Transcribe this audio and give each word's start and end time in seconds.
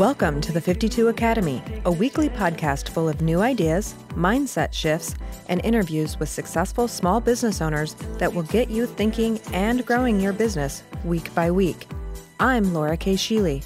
Welcome 0.00 0.40
to 0.40 0.52
the 0.52 0.62
52 0.62 1.08
Academy, 1.08 1.62
a 1.84 1.92
weekly 1.92 2.30
podcast 2.30 2.88
full 2.88 3.06
of 3.06 3.20
new 3.20 3.42
ideas, 3.42 3.94
mindset 4.12 4.72
shifts, 4.72 5.14
and 5.50 5.62
interviews 5.62 6.18
with 6.18 6.30
successful 6.30 6.88
small 6.88 7.20
business 7.20 7.60
owners 7.60 7.92
that 8.16 8.32
will 8.32 8.44
get 8.44 8.70
you 8.70 8.86
thinking 8.86 9.38
and 9.52 9.84
growing 9.84 10.18
your 10.18 10.32
business 10.32 10.84
week 11.04 11.34
by 11.34 11.50
week. 11.50 11.86
I'm 12.40 12.72
Laura 12.72 12.96
Kay 12.96 13.12
Sheely. 13.12 13.62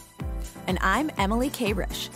And 0.67 0.77
I'm 0.81 1.09
Emily 1.19 1.51
Kayrish. 1.51 2.09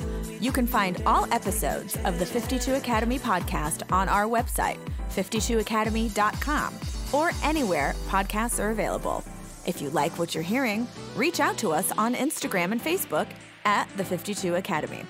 You 0.42 0.50
can 0.50 0.66
find 0.66 1.00
all 1.06 1.32
episodes 1.32 1.96
of 2.04 2.18
the 2.18 2.26
52 2.26 2.74
Academy 2.74 3.20
podcast 3.20 3.88
on 3.92 4.08
our 4.08 4.24
website, 4.24 4.78
52academy.com, 5.10 6.74
or 7.12 7.30
anywhere 7.44 7.94
podcasts 8.08 8.58
are 8.58 8.70
available. 8.70 9.22
If 9.64 9.80
you 9.80 9.90
like 9.90 10.18
what 10.18 10.34
you're 10.34 10.42
hearing, 10.42 10.88
reach 11.14 11.38
out 11.38 11.56
to 11.58 11.70
us 11.70 11.92
on 11.92 12.16
Instagram 12.16 12.72
and 12.72 12.82
Facebook 12.82 13.28
at 13.68 13.86
the 13.98 14.04
52 14.04 14.54
Academy. 14.54 15.04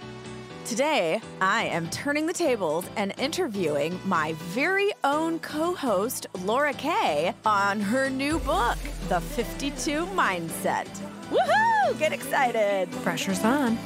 Today, 0.64 1.20
I 1.40 1.66
am 1.66 1.88
turning 1.90 2.26
the 2.26 2.32
tables 2.32 2.84
and 2.96 3.14
interviewing 3.16 4.00
my 4.04 4.32
very 4.50 4.90
own 5.04 5.38
co 5.38 5.76
host, 5.76 6.26
Laura 6.42 6.72
Kay, 6.72 7.32
on 7.46 7.80
her 7.80 8.10
new 8.10 8.40
book, 8.40 8.76
The 9.08 9.20
52 9.20 10.06
Mindset. 10.06 10.88
Woohoo! 11.30 11.98
Get 12.00 12.12
excited! 12.12 12.90
Pressure's 13.04 13.44
on. 13.44 13.78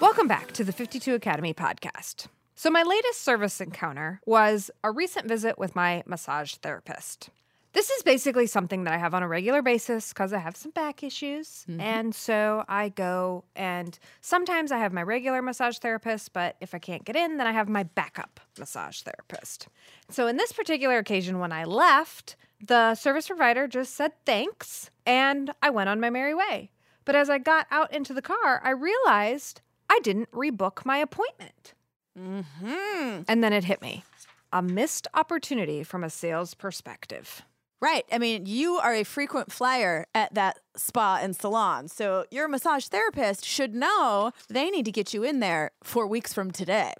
Welcome 0.00 0.28
back 0.28 0.52
to 0.52 0.62
the 0.62 0.72
52 0.72 1.14
Academy 1.14 1.52
podcast. 1.52 2.28
So, 2.54 2.70
my 2.70 2.84
latest 2.84 3.22
service 3.22 3.60
encounter 3.60 4.20
was 4.24 4.70
a 4.84 4.92
recent 4.92 5.26
visit 5.26 5.58
with 5.58 5.74
my 5.74 6.04
massage 6.06 6.54
therapist. 6.54 7.28
This 7.72 7.88
is 7.88 8.02
basically 8.02 8.46
something 8.46 8.84
that 8.84 8.92
I 8.92 8.98
have 8.98 9.14
on 9.14 9.22
a 9.22 9.28
regular 9.28 9.62
basis 9.62 10.10
because 10.10 10.32
I 10.32 10.38
have 10.38 10.56
some 10.56 10.72
back 10.72 11.02
issues. 11.02 11.64
Mm-hmm. 11.68 11.80
And 11.80 12.14
so 12.14 12.64
I 12.68 12.90
go 12.90 13.44
and 13.56 13.98
sometimes 14.20 14.70
I 14.70 14.78
have 14.78 14.92
my 14.92 15.02
regular 15.02 15.40
massage 15.40 15.78
therapist, 15.78 16.34
but 16.34 16.56
if 16.60 16.74
I 16.74 16.78
can't 16.78 17.04
get 17.04 17.16
in, 17.16 17.38
then 17.38 17.46
I 17.46 17.52
have 17.52 17.68
my 17.68 17.84
backup 17.84 18.40
massage 18.58 19.00
therapist. 19.00 19.68
So 20.10 20.26
in 20.26 20.36
this 20.36 20.52
particular 20.52 20.98
occasion, 20.98 21.38
when 21.38 21.52
I 21.52 21.64
left, 21.64 22.36
the 22.64 22.94
service 22.94 23.26
provider 23.28 23.66
just 23.66 23.94
said 23.94 24.12
thanks 24.26 24.90
and 25.06 25.50
I 25.62 25.70
went 25.70 25.88
on 25.88 25.98
my 25.98 26.10
merry 26.10 26.34
way. 26.34 26.70
But 27.04 27.16
as 27.16 27.30
I 27.30 27.38
got 27.38 27.66
out 27.70 27.92
into 27.92 28.12
the 28.12 28.22
car, 28.22 28.60
I 28.62 28.70
realized 28.70 29.62
I 29.88 29.98
didn't 30.00 30.30
rebook 30.30 30.84
my 30.84 30.98
appointment. 30.98 31.74
Mm-hmm. 32.18 33.22
And 33.26 33.42
then 33.42 33.52
it 33.52 33.64
hit 33.64 33.80
me 33.80 34.04
a 34.52 34.62
missed 34.62 35.08
opportunity 35.14 35.82
from 35.82 36.04
a 36.04 36.10
sales 36.10 36.52
perspective. 36.52 37.42
Right. 37.82 38.04
I 38.12 38.18
mean, 38.18 38.46
you 38.46 38.76
are 38.76 38.94
a 38.94 39.02
frequent 39.02 39.50
flyer 39.50 40.06
at 40.14 40.32
that 40.34 40.60
spa 40.76 41.18
and 41.20 41.34
salon. 41.34 41.88
So 41.88 42.26
your 42.30 42.46
massage 42.46 42.86
therapist 42.86 43.44
should 43.44 43.74
know 43.74 44.30
they 44.48 44.70
need 44.70 44.84
to 44.84 44.92
get 44.92 45.12
you 45.12 45.24
in 45.24 45.40
there 45.40 45.72
four 45.82 46.06
weeks 46.06 46.32
from 46.32 46.52
today. 46.52 46.94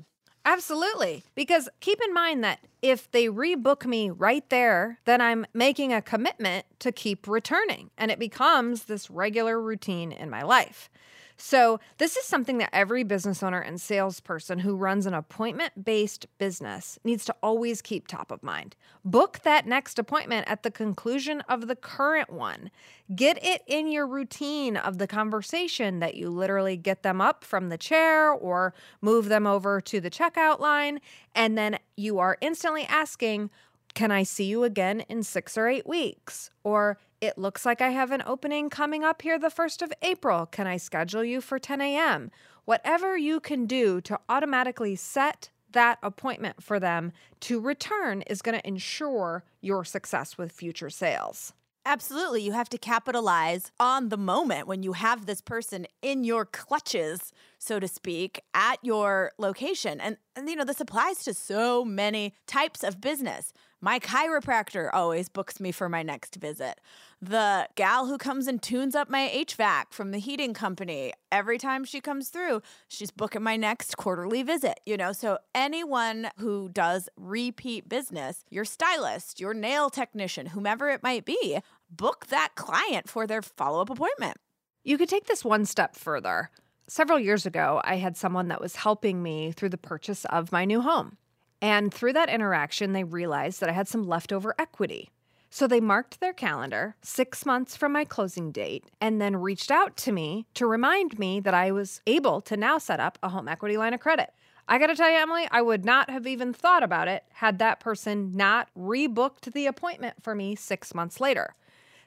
Absolutely. 0.45 1.23
Because 1.37 1.69
keep 1.79 2.01
in 2.05 2.13
mind 2.13 2.43
that 2.43 2.59
if 2.83 3.09
they 3.13 3.27
rebook 3.29 3.87
me 3.87 4.11
right 4.11 4.49
there, 4.51 4.99
then 5.05 5.21
I'm 5.21 5.47
making 5.55 5.93
a 5.93 6.03
commitment 6.03 6.67
to 6.81 6.91
keep 6.91 7.29
returning 7.29 7.91
and 7.97 8.11
it 8.11 8.19
becomes 8.19 8.85
this 8.85 9.09
regular 9.09 9.63
routine 9.63 10.11
in 10.11 10.29
my 10.29 10.43
life. 10.43 10.91
So, 11.37 11.81
this 11.99 12.17
is 12.17 12.25
something 12.25 12.59
that 12.59 12.71
every 12.73 13.03
business 13.03 13.43
owner 13.43 13.61
and 13.61 13.81
salesperson 13.81 14.61
who 14.61 14.77
runs 14.77 15.07
an 15.07 15.15
appointment 15.15 15.85
based 15.85 16.27
business 16.39 16.99
needs 17.05 17.25
to 17.27 17.37
always 17.43 17.83
keep 17.83 18.07
top 18.07 18.31
of 18.31 18.43
mind. 18.43 18.77
Book 19.05 19.41
that 19.43 19.67
next 19.67 19.99
appointment 19.99 20.49
at 20.49 20.63
the 20.63 20.71
conclusion 20.71 21.41
of 21.43 21.67
the 21.67 21.77
current 21.77 22.31
one. 22.31 22.71
Get 23.15 23.45
it 23.45 23.63
in 23.67 23.91
your 23.91 24.07
routine 24.07 24.77
of 24.77 24.99
the 24.99 25.07
conversation 25.07 25.99
that 25.99 26.15
you 26.15 26.31
literally 26.31 26.77
get 26.77 27.03
them 27.03 27.21
up 27.21 27.45
from 27.45 27.69
the 27.69 27.79
chair 27.79 28.31
or 28.31 28.73
move 29.01 29.29
them 29.29 29.47
over 29.47 29.81
to 29.81 30.01
the 30.01 30.11
checkout 30.11 30.61
line. 30.61 31.01
And 31.35 31.59
then 31.59 31.79
you 31.97 32.19
are 32.19 32.39
instantly 32.41 32.85
asking, 32.85 33.51
can 33.95 34.11
I 34.11 34.23
see 34.23 34.45
you 34.45 34.65
again 34.65 35.01
in 35.09 35.23
six 35.23 35.57
or 35.57 35.69
eight 35.69 35.87
weeks? 35.87 36.51
Or 36.65 36.99
it 37.21 37.39
looks 37.39 37.65
like 37.65 37.81
I 37.81 37.91
have 37.91 38.11
an 38.11 38.23
opening 38.27 38.71
coming 38.71 39.05
up 39.05 39.23
here 39.23 39.39
the 39.39 39.49
1st 39.49 39.83
of 39.83 39.93
April. 40.03 40.47
Can 40.47 40.67
I 40.67 40.77
schedule 40.77 41.25
you 41.25 41.41
for 41.41 41.59
10 41.59 41.81
a.m.? 41.81 42.31
Whatever 42.65 43.17
you 43.17 43.41
can 43.41 43.67
do 43.67 44.01
to 44.03 44.19
automatically 44.29 44.97
set 44.97 45.51
that 45.73 45.99
appointment 46.03 46.63
for 46.63 46.79
them 46.79 47.13
to 47.41 47.61
return 47.61 48.23
is 48.23 48.43
going 48.43 48.59
to 48.59 48.67
ensure 48.67 49.45
your 49.61 49.85
success 49.85 50.37
with 50.37 50.53
future 50.53 50.91
sales. 50.91 51.53
Absolutely. 51.85 52.43
You 52.43 52.53
have 52.53 52.69
to 52.69 52.79
capitalize 52.79 53.73
on 53.81 54.09
the 54.09 54.17
moment 54.17 54.69
when 54.69 54.85
you 54.85 54.93
have 54.93 55.27
this 55.27 55.41
person 55.41 55.87
in 56.01 56.23
your 56.23 56.45
clutches, 56.45 57.33
so 57.59 57.81
to 57.81 57.89
speak, 57.89 58.41
at 58.55 58.79
your 58.83 59.33
location. 59.37 60.01
And, 60.01 60.17
and 60.37 60.49
you 60.49 60.55
know, 60.55 60.65
this 60.65 60.81
applies 60.81 61.25
to 61.25 61.35
so 61.35 61.85
many 61.85 62.35
types 62.47 62.85
of 62.85 63.01
business. 63.01 63.53
My 63.85 63.99
chiropractor 63.99 64.91
always 64.93 65.29
books 65.29 65.59
me 65.59 65.73
for 65.73 65.89
my 65.89 66.05
next 66.05 66.37
visit. 66.37 66.81
The 67.21 67.69
gal 67.75 68.07
who 68.07 68.17
comes 68.17 68.47
and 68.47 68.63
tunes 68.63 68.95
up 68.95 69.11
my 69.11 69.29
HVAC 69.35 69.87
from 69.91 70.13
the 70.13 70.21
heating 70.21 70.55
company, 70.55 71.13
every 71.33 71.59
time 71.59 71.85
she 71.85 72.01
comes 72.01 72.29
through, 72.29 72.63
she's 72.87 73.11
booking 73.11 73.43
my 73.43 73.57
next 73.57 73.97
quarterly 73.97 74.45
visit, 74.45 74.79
you 74.87 74.97
know? 74.97 75.13
So 75.13 75.39
anyone 75.53 76.29
who 76.39 76.69
does 76.69 77.09
repeat 77.17 77.89
business, 77.89 78.45
your 78.51 78.65
stylist, 78.65 79.41
your 79.41 79.53
nail 79.53 79.91
technician, 79.91 80.47
whomever 80.47 80.89
it 80.89 81.03
might 81.03 81.25
be, 81.25 81.59
book 81.91 82.29
that 82.29 82.51
client 82.55 83.09
for 83.09 83.27
their 83.27 83.43
follow 83.43 83.81
up 83.81 83.91
appointment. 83.91 84.37
You 84.85 84.97
could 84.97 85.09
take 85.09 85.27
this 85.27 85.45
one 85.45 85.65
step 85.65 85.97
further. 85.97 86.51
Several 86.87 87.19
years 87.19 87.47
ago, 87.47 87.81
I 87.83 87.97
had 87.97 88.17
someone 88.17 88.47
that 88.47 88.61
was 88.61 88.77
helping 88.77 89.25
me 89.25 89.51
through 89.51 89.71
the 89.71 89.77
purchase 89.77 90.25
of 90.27 90.53
my 90.53 90.65
new 90.65 90.83
home. 90.83 91.17
And 91.63 91.95
through 91.95 92.13
that 92.15 92.29
interaction, 92.29 92.93
they 92.93 93.05
realized 93.05 93.61
that 93.61 93.69
I 93.71 93.73
had 93.73 93.87
some 93.87 94.03
leftover 94.03 94.55
equity. 94.59 95.11
So 95.49 95.67
they 95.67 95.81
marked 95.81 96.19
their 96.19 96.33
calendar 96.33 96.97
six 97.03 97.47
months 97.47 97.77
from 97.77 97.93
my 97.93 98.05
closing 98.05 98.51
date 98.51 98.87
and 99.01 99.21
then 99.21 99.37
reached 99.37 99.71
out 99.71 99.97
to 99.99 100.13
me 100.13 100.47
to 100.55 100.67
remind 100.67 101.19
me 101.19 101.41
that 101.41 101.55
I 101.55 101.71
was 101.71 102.01
able 102.07 102.41
to 102.43 102.57
now 102.57 102.79
set 102.79 103.01
up 103.01 103.19
a 103.23 103.29
home 103.29 103.49
equity 103.49 103.77
line 103.77 103.95
of 103.95 104.01
credit. 104.01 104.31
I 104.67 104.79
got 104.79 104.87
to 104.89 104.97
tell 104.97 105.11
you, 105.11 105.19
Emily, 105.19 105.47
I 105.51 105.63
would 105.63 105.85
not 105.85 106.11
have 106.11 106.27
even 106.27 106.53
thought 106.53 106.83
about 106.83 107.07
it 107.07 107.25
had 107.35 107.59
that 107.59 107.81
person 107.81 108.33
not 108.35 108.69
rebooked 108.77 109.53
the 109.53 109.67
appointment 109.67 110.23
for 110.23 110.35
me 110.35 110.57
six 110.57 110.95
months 110.95 111.21
later. 111.21 111.55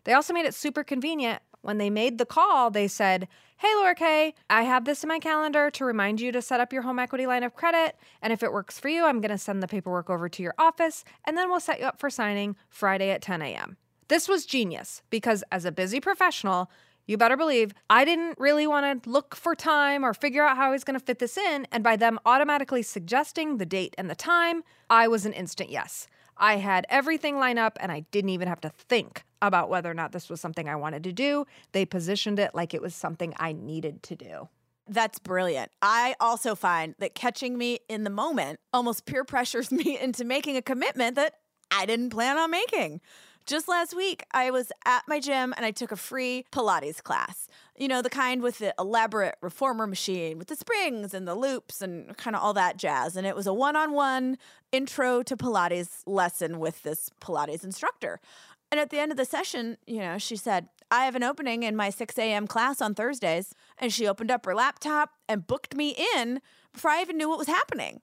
They 0.04 0.14
also 0.14 0.34
made 0.34 0.46
it 0.46 0.54
super 0.54 0.84
convenient 0.84 1.42
when 1.66 1.80
they 1.80 1.90
made 1.90 2.20
the 2.20 2.26
call, 2.26 2.70
they 2.70 2.88
said, 2.88 3.28
Hey, 3.58 3.74
Laura 3.76 3.96
Kay, 3.96 4.36
I 4.50 4.64
have 4.64 4.86
this 4.86 5.04
in 5.04 5.08
my 5.08 5.18
calendar 5.18 5.72
to 5.72 5.86
remind 5.86 6.22
you 6.22 6.32
to 6.32 6.42
set 6.42 6.60
up 6.60 6.72
your 6.72 6.84
home 6.84 7.00
equity 7.00 7.26
line 7.26 7.44
of 7.44 7.56
credit. 7.56 7.96
And 8.22 8.32
if 8.32 8.44
it 8.44 8.54
works 8.54 8.80
for 8.80 8.90
you, 8.90 9.06
I'm 9.06 9.22
going 9.22 9.32
to 9.32 9.38
send 9.38 9.64
the 9.64 9.68
paperwork 9.68 10.10
over 10.10 10.30
to 10.30 10.44
your 10.44 10.54
office 10.58 11.04
and 11.24 11.38
then 11.38 11.50
we'll 11.50 11.60
set 11.60 11.80
you 11.80 11.86
up 11.86 12.00
for 12.00 12.10
signing 12.10 12.56
Friday 12.70 13.10
at 13.10 13.22
10 13.22 13.42
a.m. 13.42 13.78
This 14.10 14.28
was 14.28 14.46
genius 14.46 15.02
because 15.10 15.44
as 15.52 15.66
a 15.66 15.72
busy 15.72 16.00
professional, 16.00 16.70
you 17.08 17.18
better 17.18 17.38
believe 17.38 17.74
I 17.90 18.06
didn't 18.06 18.38
really 18.38 18.68
want 18.68 19.04
to 19.04 19.10
look 19.10 19.36
for 19.36 19.56
time 19.56 20.04
or 20.04 20.14
figure 20.14 20.44
out 20.44 20.58
how 20.58 20.68
I 20.68 20.72
was 20.72 20.84
going 20.84 21.00
to 21.00 21.06
fit 21.06 21.20
this 21.20 21.38
in. 21.38 21.66
And 21.72 21.84
by 21.84 21.96
them 21.96 22.20
automatically 22.26 22.84
suggesting 22.84 23.58
the 23.58 23.66
date 23.66 23.96
and 23.98 24.10
the 24.10 24.16
time, 24.16 24.64
I 24.90 25.08
was 25.08 25.26
an 25.26 25.34
instant 25.34 25.72
yes. 25.72 26.08
I 26.38 26.58
had 26.58 26.86
everything 26.90 27.38
lined 27.38 27.60
up 27.60 27.78
and 27.80 27.92
I 27.92 28.02
didn't 28.12 28.30
even 28.30 28.48
have 28.48 28.62
to 28.62 28.70
think 28.70 29.24
about 29.48 29.70
whether 29.70 29.90
or 29.90 29.94
not 29.94 30.12
this 30.12 30.30
was 30.30 30.42
something 30.42 30.68
I 30.68 30.76
wanted 30.76 31.04
to 31.06 31.14
do. 31.14 31.46
They 31.72 31.86
positioned 31.86 32.40
it 32.40 32.54
like 32.54 32.74
it 32.74 32.82
was 32.82 32.96
something 32.96 33.34
I 33.38 33.54
needed 33.54 34.04
to 34.04 34.16
do. 34.16 34.50
That's 34.88 35.18
brilliant. 35.18 35.72
I 35.82 36.16
also 36.20 36.54
find 36.54 36.96
that 37.00 37.16
catching 37.16 37.58
me 37.58 37.80
in 37.90 38.04
the 38.04 38.10
moment 38.10 38.60
almost 38.72 39.06
peer 39.06 39.24
pressures 39.24 39.72
me 39.72 40.00
into 40.00 40.24
making 40.24 40.58
a 40.58 40.62
commitment 40.62 41.16
that 41.16 41.36
I 41.72 41.86
didn't 41.86 42.12
plan 42.12 42.38
on 42.38 42.52
making. 42.52 43.02
Just 43.46 43.68
last 43.68 43.96
week, 43.96 44.24
I 44.32 44.50
was 44.50 44.72
at 44.86 45.04
my 45.08 45.20
gym 45.20 45.54
and 45.56 45.64
I 45.64 45.70
took 45.70 45.92
a 45.92 45.96
free 45.96 46.46
Pilates 46.52 47.04
class. 47.04 47.48
You 47.78 47.88
know, 47.88 48.02
the 48.02 48.10
kind 48.10 48.42
with 48.42 48.58
the 48.58 48.74
elaborate 48.80 49.36
reformer 49.40 49.86
machine 49.86 50.40
with 50.40 50.48
the 50.48 50.56
springs 50.56 51.14
and 51.14 51.28
the 51.28 51.36
loops 51.36 51.80
and 51.80 52.18
kind 52.18 52.36
of 52.36 52.42
all 52.42 52.54
that 52.56 52.78
jazz. 52.78 53.16
And 53.16 53.28
it 53.28 53.36
was 53.36 53.46
a 53.46 53.54
one 53.54 53.76
on 53.76 53.92
one 53.92 54.40
intro 54.72 55.22
to 55.22 55.38
Pilates 55.38 56.02
lesson 56.08 56.58
with 56.58 56.82
this 56.82 57.12
Pilates 57.22 57.64
instructor. 57.64 58.20
And 58.72 58.80
at 58.80 58.90
the 58.90 59.00
end 59.00 59.12
of 59.12 59.18
the 59.18 59.26
session, 59.26 59.78
you 59.86 60.00
know, 60.00 60.18
she 60.18 60.36
said, 60.36 60.68
I 60.92 61.06
have 61.06 61.16
an 61.16 61.24
opening 61.24 61.64
in 61.64 61.76
my 61.76 61.90
6 61.90 62.18
a.m. 62.18 62.48
class 62.48 62.82
on 62.82 62.94
Thursdays. 62.96 63.54
And 63.78 63.92
she 63.94 64.08
opened 64.08 64.32
up 64.32 64.46
her 64.46 64.56
laptop 64.56 65.12
and 65.28 65.48
booked 65.48 65.76
me 65.76 65.96
in 66.16 66.42
before 66.74 66.92
I 66.92 67.02
even 67.02 67.18
knew 67.18 67.30
what 67.30 67.40
was 67.40 67.48
happening. 67.48 68.02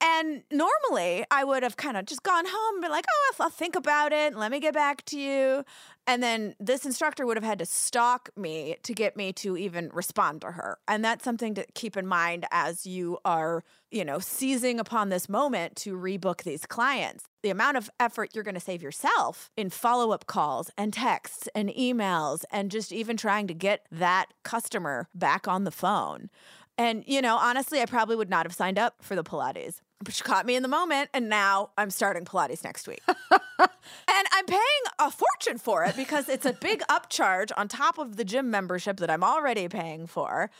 And 0.00 0.42
normally 0.52 1.24
I 1.30 1.42
would 1.42 1.62
have 1.62 1.76
kind 1.76 1.96
of 1.96 2.06
just 2.06 2.22
gone 2.22 2.44
home 2.46 2.74
and 2.76 2.82
been 2.82 2.90
like, 2.90 3.06
oh, 3.10 3.34
I'll 3.40 3.50
think 3.50 3.74
about 3.74 4.12
it 4.12 4.34
let 4.36 4.52
me 4.52 4.60
get 4.60 4.74
back 4.74 5.04
to 5.06 5.18
you. 5.18 5.64
And 6.08 6.22
then 6.22 6.54
this 6.58 6.86
instructor 6.86 7.26
would 7.26 7.36
have 7.36 7.44
had 7.44 7.58
to 7.58 7.66
stalk 7.66 8.30
me 8.34 8.76
to 8.82 8.94
get 8.94 9.14
me 9.14 9.30
to 9.34 9.58
even 9.58 9.90
respond 9.92 10.40
to 10.40 10.52
her. 10.52 10.78
And 10.88 11.04
that's 11.04 11.22
something 11.22 11.54
to 11.54 11.66
keep 11.74 11.98
in 11.98 12.06
mind 12.06 12.46
as 12.50 12.86
you 12.86 13.18
are, 13.26 13.62
you 13.90 14.06
know, 14.06 14.18
seizing 14.18 14.80
upon 14.80 15.10
this 15.10 15.28
moment 15.28 15.76
to 15.76 15.98
rebook 15.98 16.44
these 16.44 16.64
clients. 16.64 17.26
The 17.42 17.50
amount 17.50 17.76
of 17.76 17.90
effort 18.00 18.30
you're 18.32 18.42
going 18.42 18.54
to 18.54 18.60
save 18.60 18.82
yourself 18.82 19.50
in 19.54 19.68
follow 19.68 20.10
up 20.12 20.26
calls 20.26 20.70
and 20.78 20.94
texts 20.94 21.46
and 21.54 21.68
emails 21.68 22.42
and 22.50 22.70
just 22.70 22.90
even 22.90 23.18
trying 23.18 23.46
to 23.46 23.54
get 23.54 23.84
that 23.92 24.32
customer 24.44 25.08
back 25.14 25.46
on 25.46 25.64
the 25.64 25.70
phone. 25.70 26.30
And, 26.78 27.04
you 27.06 27.20
know, 27.20 27.36
honestly, 27.36 27.82
I 27.82 27.84
probably 27.84 28.16
would 28.16 28.30
not 28.30 28.46
have 28.46 28.54
signed 28.54 28.78
up 28.78 29.02
for 29.02 29.14
the 29.14 29.24
Pilates. 29.24 29.82
But 30.02 30.14
she 30.14 30.22
caught 30.22 30.46
me 30.46 30.54
in 30.54 30.62
the 30.62 30.68
moment, 30.68 31.10
and 31.12 31.28
now 31.28 31.70
I'm 31.76 31.90
starting 31.90 32.24
Pilates 32.24 32.62
next 32.62 32.86
week. 32.86 33.02
and 33.08 34.26
I'm 34.32 34.46
paying 34.46 34.60
a 35.00 35.10
fortune 35.10 35.58
for 35.58 35.84
it 35.84 35.96
because 35.96 36.28
it's 36.28 36.46
a 36.46 36.52
big 36.52 36.82
upcharge 36.88 37.50
on 37.56 37.66
top 37.66 37.98
of 37.98 38.16
the 38.16 38.24
gym 38.24 38.48
membership 38.48 38.98
that 38.98 39.10
I'm 39.10 39.24
already 39.24 39.66
paying 39.66 40.06
for. 40.06 40.50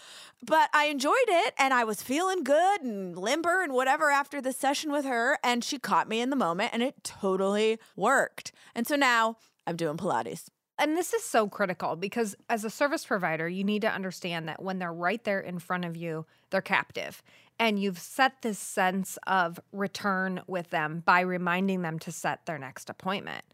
But 0.44 0.70
I 0.72 0.86
enjoyed 0.86 1.14
it, 1.28 1.54
and 1.56 1.72
I 1.72 1.84
was 1.84 2.02
feeling 2.02 2.42
good 2.42 2.82
and 2.82 3.16
limber 3.16 3.62
and 3.62 3.72
whatever 3.72 4.10
after 4.10 4.40
the 4.40 4.52
session 4.52 4.90
with 4.90 5.04
her. 5.04 5.38
And 5.44 5.62
she 5.62 5.78
caught 5.78 6.08
me 6.08 6.20
in 6.20 6.30
the 6.30 6.36
moment, 6.36 6.70
and 6.72 6.82
it 6.82 7.04
totally 7.04 7.78
worked. 7.94 8.50
And 8.74 8.88
so 8.88 8.96
now 8.96 9.36
I'm 9.68 9.76
doing 9.76 9.96
Pilates. 9.96 10.48
And 10.80 10.96
this 10.96 11.12
is 11.12 11.24
so 11.24 11.48
critical 11.48 11.96
because 11.96 12.36
as 12.48 12.64
a 12.64 12.70
service 12.70 13.04
provider, 13.04 13.48
you 13.48 13.64
need 13.64 13.82
to 13.82 13.92
understand 13.92 14.48
that 14.48 14.62
when 14.62 14.78
they're 14.78 14.92
right 14.92 15.22
there 15.24 15.40
in 15.40 15.58
front 15.58 15.84
of 15.84 15.96
you, 15.96 16.24
they're 16.50 16.60
captive. 16.60 17.20
And 17.58 17.78
you've 17.78 17.98
set 17.98 18.42
this 18.42 18.58
sense 18.58 19.18
of 19.26 19.58
return 19.72 20.42
with 20.46 20.70
them 20.70 21.02
by 21.04 21.20
reminding 21.20 21.82
them 21.82 21.98
to 22.00 22.12
set 22.12 22.46
their 22.46 22.58
next 22.58 22.88
appointment. 22.88 23.44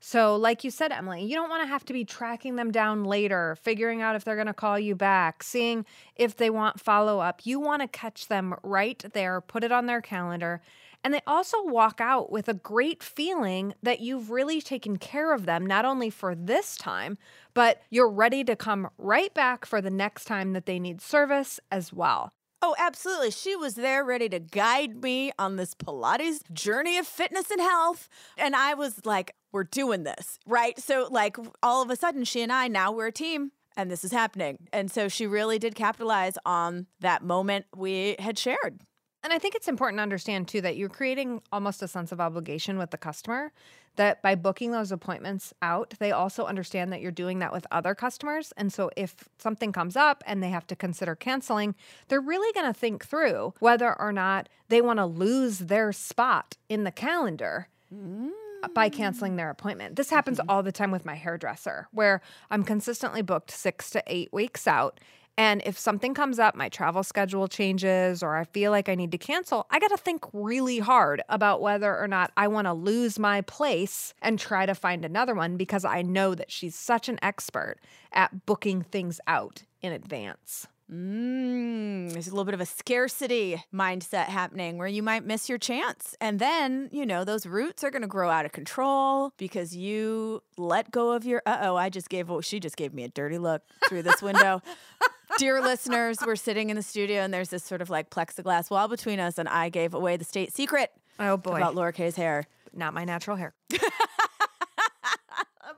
So, 0.00 0.36
like 0.36 0.62
you 0.62 0.70
said, 0.70 0.92
Emily, 0.92 1.24
you 1.24 1.34
don't 1.34 1.50
want 1.50 1.62
to 1.62 1.68
have 1.68 1.84
to 1.86 1.92
be 1.92 2.04
tracking 2.04 2.54
them 2.54 2.70
down 2.70 3.02
later, 3.02 3.56
figuring 3.60 4.00
out 4.00 4.14
if 4.14 4.24
they're 4.24 4.36
going 4.36 4.46
to 4.46 4.54
call 4.54 4.78
you 4.78 4.94
back, 4.94 5.42
seeing 5.42 5.84
if 6.14 6.36
they 6.36 6.50
want 6.50 6.78
follow 6.78 7.18
up. 7.18 7.44
You 7.44 7.58
want 7.58 7.82
to 7.82 7.88
catch 7.88 8.28
them 8.28 8.54
right 8.62 9.02
there, 9.12 9.40
put 9.40 9.64
it 9.64 9.72
on 9.72 9.86
their 9.86 10.00
calendar, 10.00 10.60
and 11.02 11.12
they 11.12 11.20
also 11.26 11.62
walk 11.64 12.00
out 12.00 12.30
with 12.30 12.48
a 12.48 12.54
great 12.54 13.02
feeling 13.02 13.74
that 13.82 14.00
you've 14.00 14.30
really 14.30 14.60
taken 14.60 14.98
care 14.98 15.32
of 15.32 15.46
them, 15.46 15.66
not 15.66 15.84
only 15.84 16.10
for 16.10 16.34
this 16.34 16.76
time, 16.76 17.18
but 17.54 17.82
you're 17.90 18.10
ready 18.10 18.44
to 18.44 18.56
come 18.56 18.90
right 18.98 19.32
back 19.34 19.64
for 19.64 19.80
the 19.80 19.90
next 19.90 20.26
time 20.26 20.52
that 20.52 20.66
they 20.66 20.78
need 20.78 21.00
service 21.00 21.58
as 21.70 21.92
well. 21.92 22.32
Oh, 22.60 22.74
absolutely. 22.78 23.30
She 23.30 23.54
was 23.54 23.74
there 23.74 24.04
ready 24.04 24.28
to 24.30 24.40
guide 24.40 25.02
me 25.02 25.30
on 25.38 25.56
this 25.56 25.74
Pilates 25.74 26.40
journey 26.52 26.98
of 26.98 27.06
fitness 27.06 27.50
and 27.50 27.60
health. 27.60 28.08
And 28.36 28.56
I 28.56 28.74
was 28.74 29.06
like, 29.06 29.34
we're 29.52 29.64
doing 29.64 30.02
this, 30.02 30.38
right? 30.44 30.78
So, 30.78 31.08
like, 31.10 31.36
all 31.62 31.82
of 31.82 31.90
a 31.90 31.96
sudden, 31.96 32.24
she 32.24 32.42
and 32.42 32.52
I 32.52 32.66
now 32.68 32.90
we're 32.90 33.06
a 33.06 33.12
team 33.12 33.52
and 33.76 33.90
this 33.90 34.04
is 34.04 34.10
happening. 34.10 34.58
And 34.72 34.90
so 34.90 35.08
she 35.08 35.26
really 35.26 35.58
did 35.58 35.76
capitalize 35.76 36.34
on 36.44 36.86
that 37.00 37.22
moment 37.22 37.66
we 37.74 38.16
had 38.18 38.36
shared. 38.36 38.80
And 39.24 39.32
I 39.32 39.38
think 39.38 39.54
it's 39.54 39.68
important 39.68 39.98
to 39.98 40.02
understand 40.02 40.48
too 40.48 40.60
that 40.60 40.76
you're 40.76 40.88
creating 40.88 41.42
almost 41.52 41.82
a 41.82 41.88
sense 41.88 42.12
of 42.12 42.20
obligation 42.20 42.78
with 42.78 42.90
the 42.90 42.98
customer 42.98 43.52
that 43.96 44.22
by 44.22 44.36
booking 44.36 44.70
those 44.70 44.92
appointments 44.92 45.52
out, 45.60 45.94
they 45.98 46.12
also 46.12 46.46
understand 46.46 46.92
that 46.92 47.00
you're 47.00 47.10
doing 47.10 47.40
that 47.40 47.52
with 47.52 47.66
other 47.72 47.96
customers. 47.96 48.52
And 48.56 48.72
so 48.72 48.90
if 48.96 49.28
something 49.38 49.72
comes 49.72 49.96
up 49.96 50.22
and 50.24 50.40
they 50.40 50.50
have 50.50 50.68
to 50.68 50.76
consider 50.76 51.16
canceling, 51.16 51.74
they're 52.06 52.20
really 52.20 52.52
going 52.52 52.72
to 52.72 52.78
think 52.78 53.04
through 53.04 53.54
whether 53.58 54.00
or 54.00 54.12
not 54.12 54.48
they 54.68 54.80
want 54.80 55.00
to 55.00 55.06
lose 55.06 55.58
their 55.58 55.92
spot 55.92 56.56
in 56.68 56.84
the 56.84 56.92
calendar. 56.92 57.68
Mm 57.92 58.30
by 58.74 58.88
canceling 58.88 59.36
their 59.36 59.50
appointment. 59.50 59.96
This 59.96 60.10
happens 60.10 60.38
mm-hmm. 60.38 60.50
all 60.50 60.62
the 60.62 60.72
time 60.72 60.90
with 60.90 61.04
my 61.04 61.14
hairdresser, 61.14 61.88
where 61.92 62.20
I'm 62.50 62.64
consistently 62.64 63.22
booked 63.22 63.50
six 63.50 63.90
to 63.90 64.02
eight 64.06 64.32
weeks 64.32 64.66
out. 64.66 64.98
And 65.38 65.62
if 65.64 65.78
something 65.78 66.14
comes 66.14 66.40
up, 66.40 66.56
my 66.56 66.68
travel 66.68 67.04
schedule 67.04 67.46
changes, 67.46 68.24
or 68.24 68.36
I 68.36 68.42
feel 68.42 68.72
like 68.72 68.88
I 68.88 68.96
need 68.96 69.12
to 69.12 69.18
cancel, 69.18 69.66
I 69.70 69.78
got 69.78 69.92
to 69.92 69.96
think 69.96 70.24
really 70.32 70.80
hard 70.80 71.22
about 71.28 71.62
whether 71.62 71.96
or 71.96 72.08
not 72.08 72.32
I 72.36 72.48
want 72.48 72.66
to 72.66 72.72
lose 72.72 73.20
my 73.20 73.42
place 73.42 74.14
and 74.20 74.36
try 74.36 74.66
to 74.66 74.74
find 74.74 75.04
another 75.04 75.36
one 75.36 75.56
because 75.56 75.84
I 75.84 76.02
know 76.02 76.34
that 76.34 76.50
she's 76.50 76.74
such 76.74 77.08
an 77.08 77.20
expert 77.22 77.76
at 78.12 78.46
booking 78.46 78.82
things 78.82 79.20
out 79.28 79.62
in 79.80 79.92
advance. 79.92 80.66
Mm, 80.90 82.10
there's 82.12 82.28
a 82.28 82.30
little 82.30 82.46
bit 82.46 82.54
of 82.54 82.62
a 82.62 82.66
scarcity 82.66 83.62
mindset 83.72 84.24
happening 84.24 84.78
where 84.78 84.88
you 84.88 85.02
might 85.02 85.24
miss 85.24 85.48
your 85.48 85.58
chance. 85.58 86.16
And 86.18 86.38
then, 86.38 86.88
you 86.92 87.04
know, 87.04 87.24
those 87.24 87.44
roots 87.44 87.84
are 87.84 87.90
going 87.90 88.02
to 88.02 88.08
grow 88.08 88.30
out 88.30 88.46
of 88.46 88.52
control 88.52 89.32
because 89.36 89.76
you 89.76 90.42
let 90.56 90.90
go 90.90 91.12
of 91.12 91.26
your, 91.26 91.42
uh 91.44 91.58
oh, 91.60 91.76
I 91.76 91.90
just 91.90 92.08
gave, 92.08 92.30
oh, 92.30 92.40
she 92.40 92.58
just 92.58 92.76
gave 92.76 92.94
me 92.94 93.04
a 93.04 93.08
dirty 93.08 93.36
look 93.36 93.62
through 93.88 94.02
this 94.02 94.22
window. 94.22 94.62
Dear 95.38 95.62
listeners, 95.62 96.18
we're 96.26 96.34
sitting 96.34 96.68
in 96.68 96.74
the 96.74 96.82
studio 96.82 97.20
and 97.20 97.32
there's 97.32 97.50
this 97.50 97.62
sort 97.62 97.80
of 97.80 97.88
like 97.88 98.10
plexiglass 98.10 98.70
wall 98.70 98.88
between 98.88 99.20
us, 99.20 99.38
and 99.38 99.48
I 99.48 99.68
gave 99.68 99.94
away 99.94 100.16
the 100.16 100.24
state 100.24 100.52
secret. 100.52 100.90
Oh 101.20 101.36
boy. 101.36 101.58
About 101.58 101.76
Laura 101.76 101.92
Kay's 101.92 102.16
hair. 102.16 102.46
Not 102.74 102.92
my 102.92 103.04
natural 103.04 103.36
hair. 103.36 103.54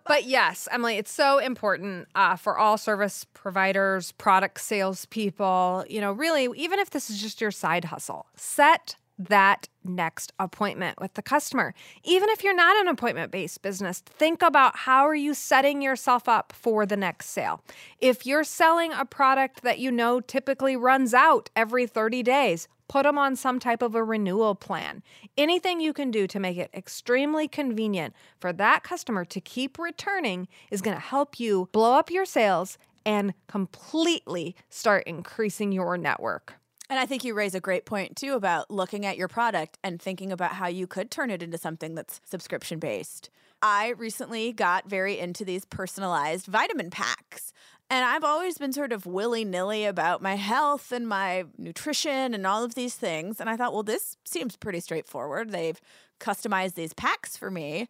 but 0.07 0.25
yes, 0.25 0.67
Emily, 0.73 0.97
it's 0.97 1.13
so 1.13 1.37
important 1.37 2.09
uh, 2.15 2.37
for 2.37 2.57
all 2.57 2.79
service 2.79 3.27
providers, 3.35 4.13
product 4.13 4.63
salespeople, 4.63 5.85
you 5.91 6.01
know, 6.01 6.13
really, 6.13 6.49
even 6.59 6.79
if 6.79 6.89
this 6.89 7.11
is 7.11 7.21
just 7.21 7.43
your 7.43 7.51
side 7.51 7.85
hustle, 7.85 8.29
set 8.37 8.97
that 9.29 9.69
next 9.85 10.33
appointment 10.39 11.01
with 11.01 11.15
the 11.15 11.23
customer. 11.23 11.75
Even 12.05 12.29
if 12.31 12.43
you're 12.43 12.55
not 12.55 12.77
an 12.81 12.89
appointment 12.89 13.31
based 13.31 13.63
business, 13.63 14.01
think 14.01 14.43
about 14.43 14.77
how 14.79 15.07
are 15.07 15.15
you 15.15 15.35
setting 15.35 15.83
yourself 15.83 16.29
up 16.29 16.53
for 16.53 16.87
the 16.87 16.97
next 16.97 17.27
sale. 17.27 17.63
If 17.99 18.25
you're 18.25 18.45
selling 18.45 18.93
a 18.93 19.05
product 19.05 19.63
that 19.63 19.79
you 19.79 19.91
know 19.91 20.21
typically 20.21 20.77
runs 20.77 21.13
out 21.13 21.51
every 21.55 21.87
30 21.87 22.23
days, 22.23 22.69
put 22.89 23.05
them 23.05 23.19
on 23.19 23.37
some 23.37 23.61
type 23.61 23.83
of 23.83 23.95
a 23.95 24.03
renewal 24.03 24.55
plan. 24.55 25.03
Anything 25.37 25.81
you 25.81 25.93
can 25.93 26.11
do 26.11 26.27
to 26.27 26.41
make 26.41 26.57
it 26.57 26.71
extremely 26.75 27.47
convenient 27.47 28.15
for 28.39 28.53
that 28.55 28.83
customer 28.83 29.25
to 29.27 29.41
keep 29.41 29.79
returning 29.79 30.49
is 30.71 30.83
going 30.83 30.97
to 30.97 31.03
help 31.03 31.39
you 31.39 31.69
blow 31.73 31.95
up 31.95 32.11
your 32.11 32.25
sales 32.25 32.79
and 33.07 33.33
completely 33.47 34.57
start 34.69 35.05
increasing 35.07 35.73
your 35.73 35.97
network. 35.97 36.60
And 36.91 36.99
I 36.99 37.07
think 37.07 37.23
you 37.23 37.35
raise 37.35 37.55
a 37.55 37.61
great 37.61 37.87
point 37.87 38.17
too 38.17 38.35
about 38.35 38.69
looking 38.69 39.07
at 39.07 39.17
your 39.17 39.29
product 39.29 39.79
and 39.85 40.03
thinking 40.03 40.33
about 40.33 40.55
how 40.55 40.67
you 40.67 40.89
could 40.89 41.09
turn 41.09 41.31
it 41.31 41.41
into 41.41 41.57
something 41.57 41.95
that's 41.95 42.21
subscription 42.25 42.81
based. 42.81 43.31
I 43.63 43.91
recently 43.91 44.53
got 44.53 44.91
very 44.91 45.17
into 45.17 45.45
these 45.45 45.65
personalized 45.65 46.47
vitamin 46.47 46.91
packs. 46.91 47.53
And 47.91 48.05
I've 48.05 48.25
always 48.25 48.59
been 48.59 48.73
sort 48.73 48.93
of 48.93 49.07
willy 49.07 49.45
nilly 49.45 49.85
about 49.85 50.21
my 50.21 50.35
health 50.35 50.91
and 50.91 51.09
my 51.09 51.45
nutrition 51.57 52.35
and 52.35 52.45
all 52.45 52.65
of 52.65 52.75
these 52.75 52.97
things. 52.97 53.41
And 53.41 53.49
I 53.49 53.57
thought, 53.57 53.73
well, 53.73 53.85
this 53.85 54.17
seems 54.25 54.57
pretty 54.57 54.81
straightforward. 54.81 55.51
They've 55.51 55.81
customized 56.19 56.75
these 56.75 56.93
packs 56.93 57.37
for 57.37 57.53
me 57.53 57.87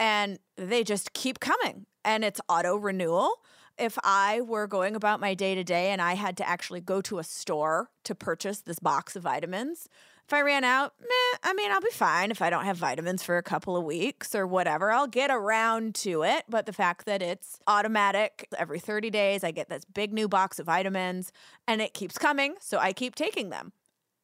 and 0.00 0.38
they 0.56 0.84
just 0.84 1.12
keep 1.12 1.38
coming. 1.40 1.84
And 2.02 2.24
it's 2.24 2.40
auto 2.48 2.76
renewal 2.76 3.42
if 3.78 3.98
I 4.02 4.40
were 4.40 4.66
going 4.66 4.94
about 4.94 5.20
my 5.20 5.34
day 5.34 5.54
to 5.54 5.64
day 5.64 5.90
and 5.90 6.02
I 6.02 6.14
had 6.14 6.36
to 6.38 6.48
actually 6.48 6.80
go 6.80 7.00
to 7.02 7.18
a 7.18 7.24
store 7.24 7.90
to 8.04 8.14
purchase 8.14 8.60
this 8.60 8.78
box 8.78 9.16
of 9.16 9.22
vitamins, 9.22 9.88
if 10.28 10.34
I 10.34 10.42
ran 10.42 10.62
out, 10.62 10.92
meh, 11.00 11.38
I 11.42 11.54
mean, 11.54 11.70
I'll 11.72 11.80
be 11.80 11.88
fine 11.90 12.30
if 12.30 12.42
I 12.42 12.50
don't 12.50 12.66
have 12.66 12.76
vitamins 12.76 13.22
for 13.22 13.38
a 13.38 13.42
couple 13.42 13.78
of 13.78 13.84
weeks 13.84 14.34
or 14.34 14.46
whatever. 14.46 14.90
I'll 14.90 15.06
get 15.06 15.30
around 15.30 15.94
to 15.96 16.22
it. 16.22 16.44
But 16.50 16.66
the 16.66 16.72
fact 16.74 17.06
that 17.06 17.22
it's 17.22 17.58
automatic 17.66 18.46
every 18.58 18.78
30 18.78 19.08
days, 19.08 19.42
I 19.42 19.52
get 19.52 19.70
this 19.70 19.86
big 19.86 20.12
new 20.12 20.28
box 20.28 20.58
of 20.58 20.66
vitamins 20.66 21.32
and 21.66 21.80
it 21.80 21.94
keeps 21.94 22.18
coming. 22.18 22.56
So 22.60 22.76
I 22.76 22.92
keep 22.92 23.14
taking 23.14 23.48
them. 23.48 23.72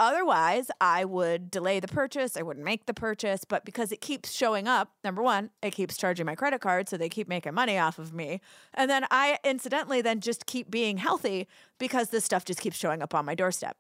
Otherwise, 0.01 0.71
I 0.81 1.05
would 1.05 1.51
delay 1.51 1.79
the 1.79 1.89
purchase. 1.89 2.37
I 2.37 2.43
wouldn't 2.43 2.65
make 2.65 2.87
the 2.87 2.95
purchase. 2.95 3.45
But 3.45 3.65
because 3.65 3.93
it 3.93 4.01
keeps 4.01 4.33
showing 4.33 4.67
up, 4.67 4.93
number 5.05 5.23
one, 5.23 5.51
it 5.63 5.71
keeps 5.71 5.97
charging 5.97 6.27
my 6.27 6.35
credit 6.35 6.61
card. 6.61 6.89
So 6.89 6.97
they 6.97 7.09
keep 7.09 7.29
making 7.29 7.55
money 7.55 7.79
off 7.79 7.99
of 7.99 8.13
me. 8.13 8.41
And 8.75 8.91
then 8.91 9.07
I 9.11 9.39
incidentally 9.45 10.03
then 10.03 10.21
just 10.21 10.47
keep 10.47 10.71
being 10.71 10.97
healthy 10.97 11.47
because 11.79 12.11
this 12.11 12.25
stuff 12.25 12.45
just 12.45 12.61
keeps 12.61 12.77
showing 12.77 13.03
up 13.03 13.15
on 13.15 13.25
my 13.25 13.35
doorstep. 13.35 13.77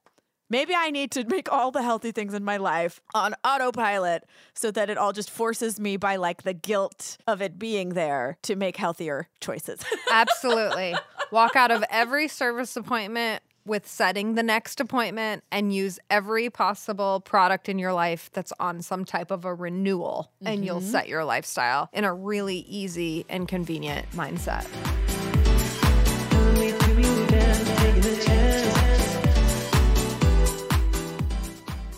Maybe 0.50 0.74
I 0.74 0.90
need 0.90 1.10
to 1.12 1.24
make 1.28 1.50
all 1.50 1.70
the 1.70 1.82
healthy 1.82 2.12
things 2.12 2.32
in 2.32 2.44
my 2.44 2.58
life 2.58 3.00
on 3.14 3.34
autopilot 3.44 4.24
so 4.54 4.70
that 4.70 4.90
it 4.90 4.98
all 4.98 5.12
just 5.12 5.30
forces 5.30 5.80
me 5.80 5.96
by 5.96 6.16
like 6.16 6.42
the 6.42 6.54
guilt 6.54 7.16
of 7.26 7.42
it 7.42 7.58
being 7.58 7.90
there 7.90 8.38
to 8.42 8.54
make 8.54 8.76
healthier 8.76 9.28
choices. 9.40 9.80
Absolutely. 10.12 10.94
Walk 11.32 11.56
out 11.56 11.72
of 11.72 11.82
every 11.90 12.28
service 12.28 12.76
appointment 12.76 13.42
with 13.66 13.86
setting 13.88 14.34
the 14.34 14.42
next 14.42 14.80
appointment 14.80 15.42
and 15.50 15.74
use 15.74 15.98
every 16.10 16.50
possible 16.50 17.20
product 17.20 17.68
in 17.68 17.78
your 17.78 17.92
life 17.92 18.30
that's 18.32 18.52
on 18.60 18.82
some 18.82 19.04
type 19.04 19.30
of 19.30 19.44
a 19.44 19.54
renewal, 19.54 20.30
mm-hmm. 20.36 20.52
and 20.52 20.64
you'll 20.64 20.80
mm-hmm. 20.80 20.90
set 20.90 21.08
your 21.08 21.24
lifestyle 21.24 21.88
in 21.92 22.04
a 22.04 22.12
really 22.12 22.58
easy 22.58 23.24
and 23.28 23.48
convenient 23.48 24.10
mindset. 24.12 24.66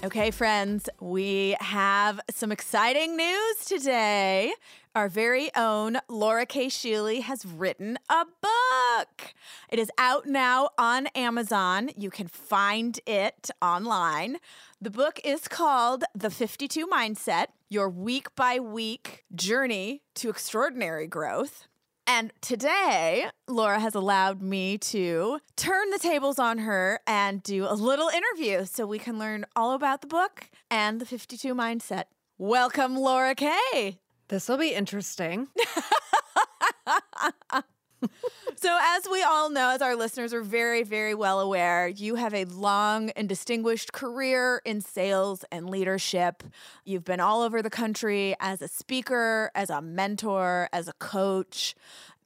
Okay, 0.04 0.30
friends, 0.30 0.88
we 1.00 1.56
have 1.58 2.20
some 2.30 2.52
exciting 2.52 3.16
news 3.16 3.64
today. 3.64 4.54
Our 4.94 5.08
very 5.08 5.50
own 5.56 5.99
Laura 6.08 6.46
Kay 6.46 6.68
Sheely 6.68 7.23
has 7.23 7.44
written 7.44 7.99
a 8.08 8.25
book. 8.25 8.85
It 9.68 9.78
is 9.78 9.90
out 9.98 10.26
now 10.26 10.70
on 10.78 11.06
Amazon. 11.08 11.90
You 11.98 12.10
can 12.10 12.28
find 12.28 12.98
it 13.06 13.50
online. 13.60 14.38
The 14.80 14.90
book 14.90 15.20
is 15.22 15.48
called 15.48 16.04
The 16.14 16.30
52 16.30 16.86
Mindset 16.86 17.48
Your 17.68 17.90
Week 17.90 18.34
by 18.34 18.58
Week 18.58 19.24
Journey 19.34 20.02
to 20.14 20.30
Extraordinary 20.30 21.06
Growth. 21.06 21.68
And 22.06 22.32
today, 22.40 23.26
Laura 23.46 23.80
has 23.80 23.94
allowed 23.94 24.40
me 24.40 24.78
to 24.78 25.40
turn 25.56 25.90
the 25.90 25.98
tables 25.98 26.38
on 26.38 26.58
her 26.58 27.00
and 27.06 27.42
do 27.42 27.66
a 27.68 27.74
little 27.74 28.08
interview 28.08 28.64
so 28.64 28.86
we 28.86 28.98
can 28.98 29.18
learn 29.18 29.44
all 29.54 29.74
about 29.74 30.00
the 30.00 30.06
book 30.06 30.48
and 30.70 31.00
the 31.00 31.06
52 31.06 31.54
mindset. 31.54 32.04
Welcome, 32.38 32.96
Laura 32.96 33.34
Kay 33.34 33.98
This 34.28 34.48
will 34.48 34.58
be 34.58 34.72
interesting. 34.72 35.48
so, 38.56 38.78
as 38.80 39.06
we 39.10 39.22
all 39.22 39.50
know, 39.50 39.70
as 39.70 39.82
our 39.82 39.96
listeners 39.96 40.32
are 40.32 40.42
very, 40.42 40.82
very 40.82 41.14
well 41.14 41.40
aware, 41.40 41.88
you 41.88 42.16
have 42.16 42.34
a 42.34 42.44
long 42.44 43.10
and 43.10 43.28
distinguished 43.28 43.92
career 43.92 44.60
in 44.64 44.80
sales 44.80 45.44
and 45.50 45.68
leadership. 45.68 46.42
You've 46.84 47.04
been 47.04 47.20
all 47.20 47.42
over 47.42 47.62
the 47.62 47.70
country 47.70 48.34
as 48.40 48.62
a 48.62 48.68
speaker, 48.68 49.50
as 49.54 49.70
a 49.70 49.80
mentor, 49.80 50.68
as 50.72 50.88
a 50.88 50.92
coach. 50.94 51.75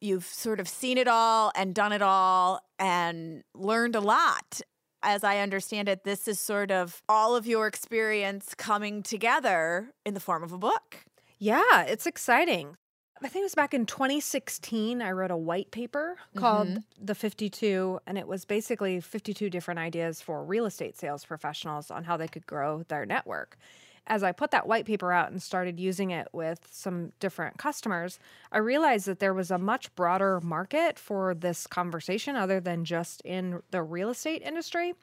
You've 0.00 0.25
sort 0.25 0.60
of 0.60 0.68
seen 0.68 0.96
it 0.96 1.08
all 1.08 1.52
and 1.54 1.75
done 1.75 1.92
it 1.92 2.02
all 2.02 2.60
and 2.78 3.42
learned 3.54 3.96
a 3.96 4.00
lot. 4.00 4.60
As 5.02 5.25
I 5.25 5.38
understand 5.38 5.88
it, 5.88 6.04
this 6.04 6.28
is 6.28 6.38
sort 6.38 6.70
of 6.70 7.02
all 7.08 7.37
of 7.37 7.46
your 7.46 7.66
experience 7.66 8.54
coming 8.54 9.02
together 9.02 9.92
in 10.04 10.14
the 10.14 10.20
form 10.20 10.42
of 10.42 10.52
a 10.52 10.58
book. 10.58 11.04
Yeah, 11.38 11.84
it's 11.84 12.06
exciting. 12.06 12.76
I 13.22 13.28
think 13.28 13.42
it 13.42 13.46
was 13.46 13.54
back 13.54 13.74
in 13.74 13.84
2016. 13.84 15.02
I 15.02 15.10
wrote 15.10 15.30
a 15.30 15.36
white 15.36 15.70
paper 15.70 16.16
called 16.36 16.68
mm-hmm. 16.68 17.04
The 17.04 17.14
52, 17.14 18.00
and 18.06 18.16
it 18.16 18.26
was 18.26 18.44
basically 18.44 19.00
52 19.00 19.50
different 19.50 19.78
ideas 19.78 20.22
for 20.22 20.42
real 20.42 20.64
estate 20.64 20.96
sales 20.96 21.24
professionals 21.24 21.90
on 21.90 22.04
how 22.04 22.16
they 22.16 22.28
could 22.28 22.46
grow 22.46 22.84
their 22.88 23.04
network. 23.04 23.58
As 24.06 24.22
I 24.22 24.32
put 24.32 24.50
that 24.52 24.66
white 24.66 24.86
paper 24.86 25.12
out 25.12 25.30
and 25.30 25.42
started 25.42 25.78
using 25.78 26.10
it 26.10 26.28
with 26.32 26.66
some 26.70 27.12
different 27.20 27.58
customers, 27.58 28.18
I 28.50 28.58
realized 28.58 29.06
that 29.06 29.20
there 29.20 29.34
was 29.34 29.50
a 29.50 29.58
much 29.58 29.94
broader 29.94 30.40
market 30.40 30.98
for 30.98 31.34
this 31.34 31.66
conversation 31.66 32.36
other 32.36 32.58
than 32.58 32.86
just 32.86 33.20
in 33.20 33.62
the 33.70 33.82
real 33.82 34.08
estate 34.08 34.42
industry 34.42 34.94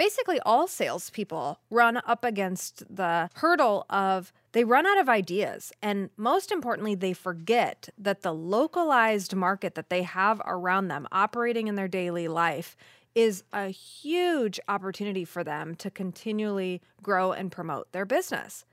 basically 0.00 0.40
all 0.46 0.66
salespeople 0.66 1.60
run 1.68 2.00
up 2.06 2.24
against 2.24 2.82
the 2.88 3.28
hurdle 3.34 3.84
of 3.90 4.32
they 4.52 4.64
run 4.64 4.86
out 4.86 4.96
of 4.96 5.10
ideas. 5.10 5.72
And 5.82 6.08
most 6.16 6.50
importantly, 6.50 6.94
they 6.94 7.12
forget 7.12 7.90
that 7.98 8.22
the 8.22 8.32
localized 8.32 9.36
market 9.36 9.74
that 9.74 9.90
they 9.90 10.02
have 10.04 10.40
around 10.46 10.88
them 10.88 11.06
operating 11.12 11.68
in 11.68 11.74
their 11.74 11.86
daily 11.86 12.28
life 12.28 12.78
is 13.14 13.44
a 13.52 13.68
huge 13.68 14.58
opportunity 14.68 15.26
for 15.26 15.44
them 15.44 15.74
to 15.74 15.90
continually 15.90 16.80
grow 17.02 17.32
and 17.32 17.52
promote 17.52 17.92
their 17.92 18.06
business. 18.06 18.64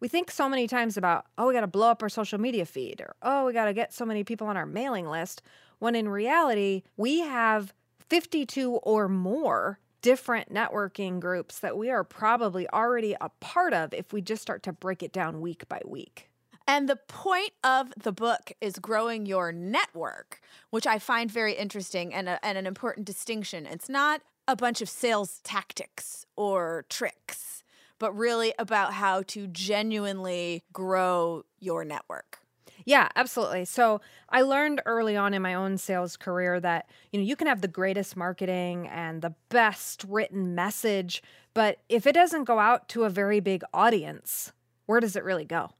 We 0.00 0.08
think 0.08 0.28
so 0.28 0.48
many 0.48 0.66
times 0.66 0.96
about, 0.96 1.26
oh, 1.38 1.46
we 1.46 1.54
got 1.54 1.60
to 1.60 1.68
blow 1.68 1.92
up 1.92 2.02
our 2.02 2.08
social 2.08 2.40
media 2.40 2.66
feed, 2.66 3.00
or 3.00 3.14
oh, 3.22 3.46
we 3.46 3.52
got 3.52 3.66
to 3.66 3.74
get 3.74 3.94
so 3.94 4.04
many 4.04 4.24
people 4.24 4.48
on 4.48 4.56
our 4.56 4.66
mailing 4.66 5.06
list, 5.06 5.40
when 5.78 5.94
in 5.94 6.08
reality, 6.08 6.82
we 6.96 7.20
have 7.20 7.72
52 8.00 8.72
or 8.82 9.08
more 9.08 9.78
different 10.04 10.52
networking 10.52 11.18
groups 11.18 11.60
that 11.60 11.78
we 11.78 11.88
are 11.88 12.04
probably 12.04 12.68
already 12.68 13.16
a 13.22 13.30
part 13.40 13.72
of 13.72 13.94
if 13.94 14.12
we 14.12 14.20
just 14.20 14.42
start 14.42 14.62
to 14.62 14.70
break 14.70 15.02
it 15.02 15.14
down 15.14 15.40
week 15.40 15.66
by 15.66 15.80
week. 15.82 16.28
And 16.68 16.90
the 16.90 16.96
point 16.96 17.52
of 17.64 17.90
the 17.96 18.12
book 18.12 18.52
is 18.60 18.78
growing 18.78 19.24
your 19.24 19.50
network, 19.50 20.42
which 20.68 20.86
I 20.86 20.98
find 20.98 21.30
very 21.30 21.54
interesting 21.54 22.12
and, 22.12 22.28
a, 22.28 22.44
and 22.44 22.58
an 22.58 22.66
important 22.66 23.06
distinction. 23.06 23.64
It's 23.64 23.88
not 23.88 24.20
a 24.46 24.54
bunch 24.54 24.82
of 24.82 24.90
sales 24.90 25.40
tactics 25.42 26.26
or 26.36 26.84
tricks, 26.90 27.64
but 27.98 28.14
really 28.14 28.52
about 28.58 28.92
how 28.92 29.22
to 29.28 29.46
genuinely 29.46 30.64
grow 30.70 31.46
your 31.60 31.82
network. 31.82 32.40
Yeah, 32.84 33.08
absolutely. 33.16 33.64
So 33.64 34.00
I 34.28 34.42
learned 34.42 34.82
early 34.84 35.16
on 35.16 35.32
in 35.32 35.42
my 35.42 35.54
own 35.54 35.78
sales 35.78 36.16
career 36.16 36.60
that, 36.60 36.88
you 37.12 37.18
know, 37.18 37.24
you 37.24 37.36
can 37.36 37.46
have 37.46 37.62
the 37.62 37.68
greatest 37.68 38.16
marketing 38.16 38.88
and 38.88 39.22
the 39.22 39.34
best 39.48 40.04
written 40.06 40.54
message, 40.54 41.22
but 41.54 41.78
if 41.88 42.06
it 42.06 42.12
doesn't 42.12 42.44
go 42.44 42.58
out 42.58 42.88
to 42.90 43.04
a 43.04 43.10
very 43.10 43.40
big 43.40 43.62
audience, 43.72 44.52
where 44.86 45.00
does 45.00 45.16
it 45.16 45.24
really 45.24 45.46
go? 45.46 45.70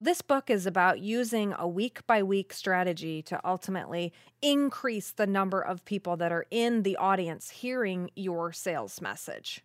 This 0.00 0.20
book 0.20 0.50
is 0.50 0.66
about 0.66 1.00
using 1.00 1.54
a 1.56 1.68
week 1.68 2.04
by 2.08 2.22
week 2.24 2.52
strategy 2.52 3.22
to 3.22 3.40
ultimately 3.44 4.12
increase 4.40 5.12
the 5.12 5.28
number 5.28 5.60
of 5.60 5.84
people 5.84 6.16
that 6.16 6.32
are 6.32 6.44
in 6.50 6.82
the 6.82 6.96
audience 6.96 7.50
hearing 7.50 8.10
your 8.16 8.52
sales 8.52 9.00
message. 9.00 9.62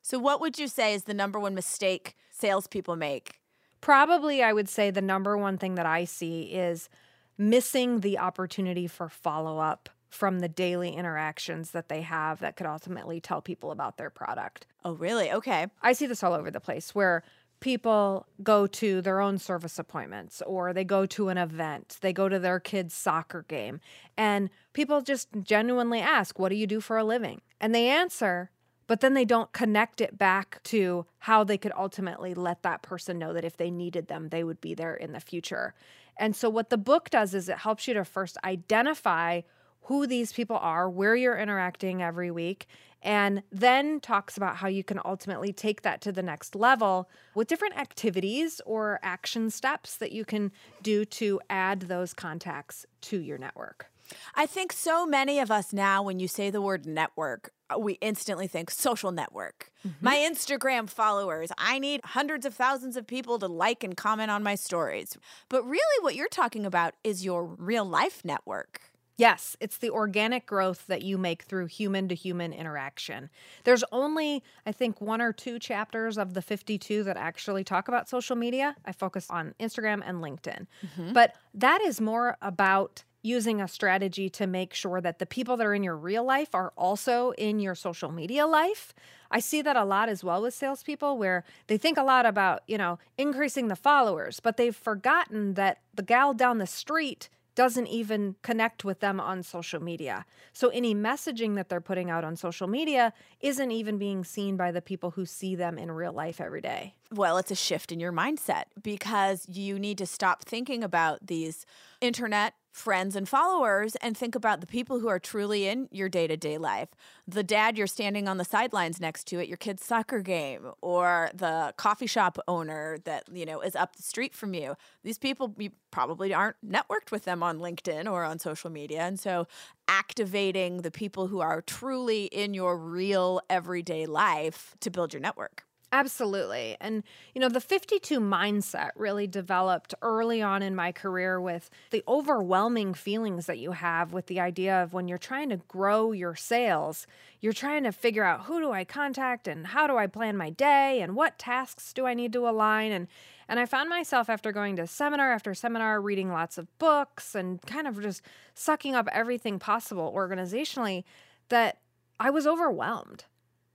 So, 0.00 0.20
what 0.20 0.40
would 0.40 0.56
you 0.58 0.68
say 0.68 0.94
is 0.94 1.04
the 1.04 1.14
number 1.14 1.38
one 1.40 1.54
mistake 1.54 2.14
salespeople 2.30 2.94
make 2.94 3.41
probably 3.82 4.42
I 4.42 4.54
would 4.54 4.70
say 4.70 4.90
the 4.90 5.02
number 5.02 5.36
one 5.36 5.58
thing 5.58 5.74
that 5.74 5.84
I 5.84 6.06
see 6.06 6.44
is 6.44 6.88
missing 7.36 8.00
the 8.00 8.18
opportunity 8.18 8.86
for 8.86 9.10
follow 9.10 9.58
up 9.58 9.90
from 10.08 10.40
the 10.40 10.48
daily 10.48 10.90
interactions 10.90 11.72
that 11.72 11.88
they 11.88 12.02
have 12.02 12.40
that 12.40 12.56
could 12.56 12.66
ultimately 12.66 13.20
tell 13.20 13.42
people 13.42 13.70
about 13.70 13.96
their 13.96 14.10
product. 14.10 14.66
Oh, 14.84 14.92
really? 14.92 15.32
Okay. 15.32 15.66
I 15.82 15.92
see 15.92 16.06
this 16.06 16.22
all 16.22 16.34
over 16.34 16.50
the 16.50 16.60
place 16.60 16.94
where 16.94 17.22
people 17.60 18.26
go 18.42 18.66
to 18.66 19.00
their 19.00 19.20
own 19.20 19.38
service 19.38 19.78
appointments 19.78 20.42
or 20.46 20.72
they 20.72 20.84
go 20.84 21.06
to 21.06 21.28
an 21.28 21.38
event, 21.38 21.96
they 22.02 22.12
go 22.12 22.28
to 22.28 22.38
their 22.38 22.60
kid's 22.60 22.92
soccer 22.92 23.44
game, 23.48 23.80
and 24.16 24.50
people 24.74 25.00
just 25.00 25.28
genuinely 25.42 26.00
ask, 26.00 26.38
What 26.38 26.50
do 26.50 26.56
you 26.56 26.66
do 26.66 26.80
for 26.80 26.98
a 26.98 27.04
living? 27.04 27.40
And 27.60 27.74
they 27.74 27.88
answer, 27.88 28.50
but 28.92 29.00
then 29.00 29.14
they 29.14 29.24
don't 29.24 29.54
connect 29.54 30.02
it 30.02 30.18
back 30.18 30.62
to 30.64 31.06
how 31.20 31.42
they 31.42 31.56
could 31.56 31.72
ultimately 31.74 32.34
let 32.34 32.62
that 32.62 32.82
person 32.82 33.18
know 33.18 33.32
that 33.32 33.42
if 33.42 33.56
they 33.56 33.70
needed 33.70 34.06
them, 34.08 34.28
they 34.28 34.44
would 34.44 34.60
be 34.60 34.74
there 34.74 34.94
in 34.94 35.12
the 35.12 35.18
future. 35.18 35.72
And 36.18 36.36
so, 36.36 36.50
what 36.50 36.68
the 36.68 36.76
book 36.76 37.08
does 37.08 37.32
is 37.32 37.48
it 37.48 37.56
helps 37.56 37.88
you 37.88 37.94
to 37.94 38.04
first 38.04 38.36
identify 38.44 39.40
who 39.84 40.06
these 40.06 40.34
people 40.34 40.58
are, 40.58 40.90
where 40.90 41.16
you're 41.16 41.38
interacting 41.38 42.02
every 42.02 42.30
week, 42.30 42.66
and 43.00 43.42
then 43.50 43.98
talks 43.98 44.36
about 44.36 44.56
how 44.56 44.68
you 44.68 44.84
can 44.84 45.00
ultimately 45.06 45.54
take 45.54 45.80
that 45.80 46.02
to 46.02 46.12
the 46.12 46.22
next 46.22 46.54
level 46.54 47.08
with 47.34 47.48
different 47.48 47.78
activities 47.78 48.60
or 48.66 49.00
action 49.02 49.48
steps 49.48 49.96
that 49.96 50.12
you 50.12 50.26
can 50.26 50.52
do 50.82 51.06
to 51.06 51.40
add 51.48 51.80
those 51.80 52.12
contacts 52.12 52.84
to 53.00 53.18
your 53.18 53.38
network. 53.38 53.90
I 54.34 54.44
think 54.44 54.70
so 54.70 55.06
many 55.06 55.38
of 55.38 55.50
us 55.50 55.72
now, 55.72 56.02
when 56.02 56.20
you 56.20 56.28
say 56.28 56.50
the 56.50 56.60
word 56.60 56.84
network, 56.84 57.52
we 57.80 57.94
instantly 57.94 58.46
think 58.46 58.70
social 58.70 59.12
network. 59.12 59.70
Mm-hmm. 59.86 60.04
My 60.04 60.16
Instagram 60.16 60.88
followers, 60.88 61.50
I 61.58 61.78
need 61.78 62.00
hundreds 62.04 62.46
of 62.46 62.54
thousands 62.54 62.96
of 62.96 63.06
people 63.06 63.38
to 63.38 63.46
like 63.46 63.82
and 63.84 63.96
comment 63.96 64.30
on 64.30 64.42
my 64.42 64.54
stories. 64.54 65.16
But 65.48 65.64
really, 65.64 66.02
what 66.02 66.14
you're 66.14 66.28
talking 66.28 66.66
about 66.66 66.94
is 67.04 67.24
your 67.24 67.44
real 67.44 67.84
life 67.84 68.24
network. 68.24 68.80
Yes, 69.16 69.56
it's 69.60 69.78
the 69.78 69.90
organic 69.90 70.46
growth 70.46 70.86
that 70.86 71.02
you 71.02 71.18
make 71.18 71.42
through 71.42 71.66
human 71.66 72.08
to 72.08 72.14
human 72.14 72.52
interaction. 72.52 73.28
There's 73.64 73.84
only, 73.92 74.42
I 74.66 74.72
think, 74.72 75.00
one 75.00 75.20
or 75.20 75.32
two 75.32 75.58
chapters 75.58 76.16
of 76.16 76.34
the 76.34 76.42
52 76.42 77.04
that 77.04 77.16
actually 77.16 77.62
talk 77.62 77.88
about 77.88 78.08
social 78.08 78.36
media. 78.36 78.74
I 78.86 78.92
focus 78.92 79.26
on 79.28 79.54
Instagram 79.60 80.02
and 80.04 80.18
LinkedIn. 80.18 80.66
Mm-hmm. 80.84 81.12
But 81.12 81.36
that 81.54 81.80
is 81.82 82.00
more 82.00 82.36
about 82.40 83.04
using 83.22 83.60
a 83.60 83.68
strategy 83.68 84.28
to 84.28 84.46
make 84.46 84.74
sure 84.74 85.00
that 85.00 85.18
the 85.18 85.26
people 85.26 85.56
that 85.56 85.66
are 85.66 85.74
in 85.74 85.84
your 85.84 85.96
real 85.96 86.24
life 86.24 86.54
are 86.54 86.72
also 86.76 87.30
in 87.32 87.60
your 87.60 87.74
social 87.74 88.10
media 88.10 88.46
life. 88.46 88.92
I 89.30 89.38
see 89.38 89.62
that 89.62 89.76
a 89.76 89.84
lot 89.84 90.08
as 90.08 90.22
well 90.22 90.42
with 90.42 90.54
salespeople 90.54 91.16
where 91.16 91.44
they 91.68 91.78
think 91.78 91.96
a 91.96 92.02
lot 92.02 92.26
about, 92.26 92.62
you 92.66 92.76
know, 92.76 92.98
increasing 93.16 93.68
the 93.68 93.76
followers, 93.76 94.40
but 94.40 94.56
they've 94.56 94.76
forgotten 94.76 95.54
that 95.54 95.78
the 95.94 96.02
gal 96.02 96.34
down 96.34 96.58
the 96.58 96.66
street 96.66 97.28
doesn't 97.54 97.86
even 97.86 98.34
connect 98.42 98.84
with 98.84 99.00
them 99.00 99.20
on 99.20 99.42
social 99.42 99.80
media. 99.80 100.24
So 100.52 100.68
any 100.68 100.94
messaging 100.94 101.54
that 101.56 101.68
they're 101.68 101.80
putting 101.80 102.10
out 102.10 102.24
on 102.24 102.34
social 102.36 102.66
media 102.66 103.12
isn't 103.40 103.70
even 103.70 103.98
being 103.98 104.24
seen 104.24 104.56
by 104.56 104.72
the 104.72 104.80
people 104.80 105.12
who 105.12 105.26
see 105.26 105.54
them 105.54 105.78
in 105.78 105.90
real 105.90 106.12
life 106.12 106.40
every 106.40 106.62
day. 106.62 106.94
Well, 107.12 107.36
it's 107.36 107.50
a 107.50 107.54
shift 107.54 107.92
in 107.92 108.00
your 108.00 108.12
mindset 108.12 108.64
because 108.82 109.46
you 109.46 109.78
need 109.78 109.98
to 109.98 110.06
stop 110.06 110.46
thinking 110.46 110.82
about 110.82 111.26
these 111.26 111.66
internet 112.00 112.54
friends 112.72 113.14
and 113.14 113.28
followers 113.28 113.96
and 113.96 114.16
think 114.16 114.34
about 114.34 114.62
the 114.62 114.66
people 114.66 114.98
who 114.98 115.08
are 115.08 115.18
truly 115.18 115.66
in 115.66 115.88
your 115.90 116.08
day 116.08 116.26
to 116.26 116.38
day 116.38 116.56
life. 116.56 116.88
The 117.28 117.42
dad 117.42 117.76
you're 117.76 117.86
standing 117.86 118.28
on 118.28 118.38
the 118.38 118.46
sidelines 118.46 118.98
next 118.98 119.24
to 119.24 119.40
at 119.40 119.46
your 119.46 119.58
kid's 119.58 119.84
soccer 119.84 120.20
game, 120.22 120.70
or 120.80 121.30
the 121.34 121.74
coffee 121.76 122.06
shop 122.06 122.38
owner 122.48 122.96
that, 123.04 123.24
you 123.30 123.44
know, 123.44 123.60
is 123.60 123.76
up 123.76 123.96
the 123.96 124.02
street 124.02 124.34
from 124.34 124.54
you. 124.54 124.74
These 125.04 125.18
people, 125.18 125.54
you 125.58 125.72
probably 125.90 126.32
aren't 126.32 126.56
networked 126.66 127.10
with 127.10 127.24
them 127.24 127.42
on 127.42 127.58
LinkedIn 127.58 128.10
or 128.10 128.24
on 128.24 128.38
social 128.38 128.70
media. 128.70 129.02
And 129.02 129.20
so 129.20 129.46
activating 129.86 130.78
the 130.78 130.90
people 130.90 131.26
who 131.26 131.40
are 131.40 131.60
truly 131.60 132.24
in 132.24 132.54
your 132.54 132.78
real 132.78 133.42
everyday 133.50 134.06
life 134.06 134.74
to 134.80 134.88
build 134.88 135.12
your 135.12 135.20
network. 135.20 135.66
Absolutely. 135.94 136.74
And, 136.80 137.02
you 137.34 137.40
know, 137.40 137.50
the 137.50 137.60
52 137.60 138.18
mindset 138.18 138.92
really 138.96 139.26
developed 139.26 139.94
early 140.00 140.40
on 140.40 140.62
in 140.62 140.74
my 140.74 140.90
career 140.90 141.38
with 141.38 141.68
the 141.90 142.02
overwhelming 142.08 142.94
feelings 142.94 143.44
that 143.44 143.58
you 143.58 143.72
have 143.72 144.14
with 144.14 144.26
the 144.26 144.40
idea 144.40 144.82
of 144.82 144.94
when 144.94 145.06
you're 145.06 145.18
trying 145.18 145.50
to 145.50 145.58
grow 145.68 146.12
your 146.12 146.34
sales, 146.34 147.06
you're 147.42 147.52
trying 147.52 147.84
to 147.84 147.92
figure 147.92 148.24
out 148.24 148.44
who 148.46 148.58
do 148.58 148.72
I 148.72 148.84
contact 148.84 149.46
and 149.46 149.66
how 149.66 149.86
do 149.86 149.98
I 149.98 150.06
plan 150.06 150.34
my 150.34 150.48
day 150.48 151.02
and 151.02 151.14
what 151.14 151.38
tasks 151.38 151.92
do 151.92 152.06
I 152.06 152.14
need 152.14 152.32
to 152.32 152.48
align. 152.48 152.90
And, 152.90 153.06
and 153.46 153.60
I 153.60 153.66
found 153.66 153.90
myself 153.90 154.30
after 154.30 154.50
going 154.50 154.76
to 154.76 154.86
seminar 154.86 155.30
after 155.30 155.52
seminar, 155.52 156.00
reading 156.00 156.30
lots 156.32 156.56
of 156.56 156.66
books 156.78 157.34
and 157.34 157.60
kind 157.66 157.86
of 157.86 158.00
just 158.00 158.22
sucking 158.54 158.94
up 158.94 159.08
everything 159.12 159.58
possible 159.58 160.10
organizationally 160.16 161.04
that 161.50 161.80
I 162.18 162.30
was 162.30 162.46
overwhelmed 162.46 163.26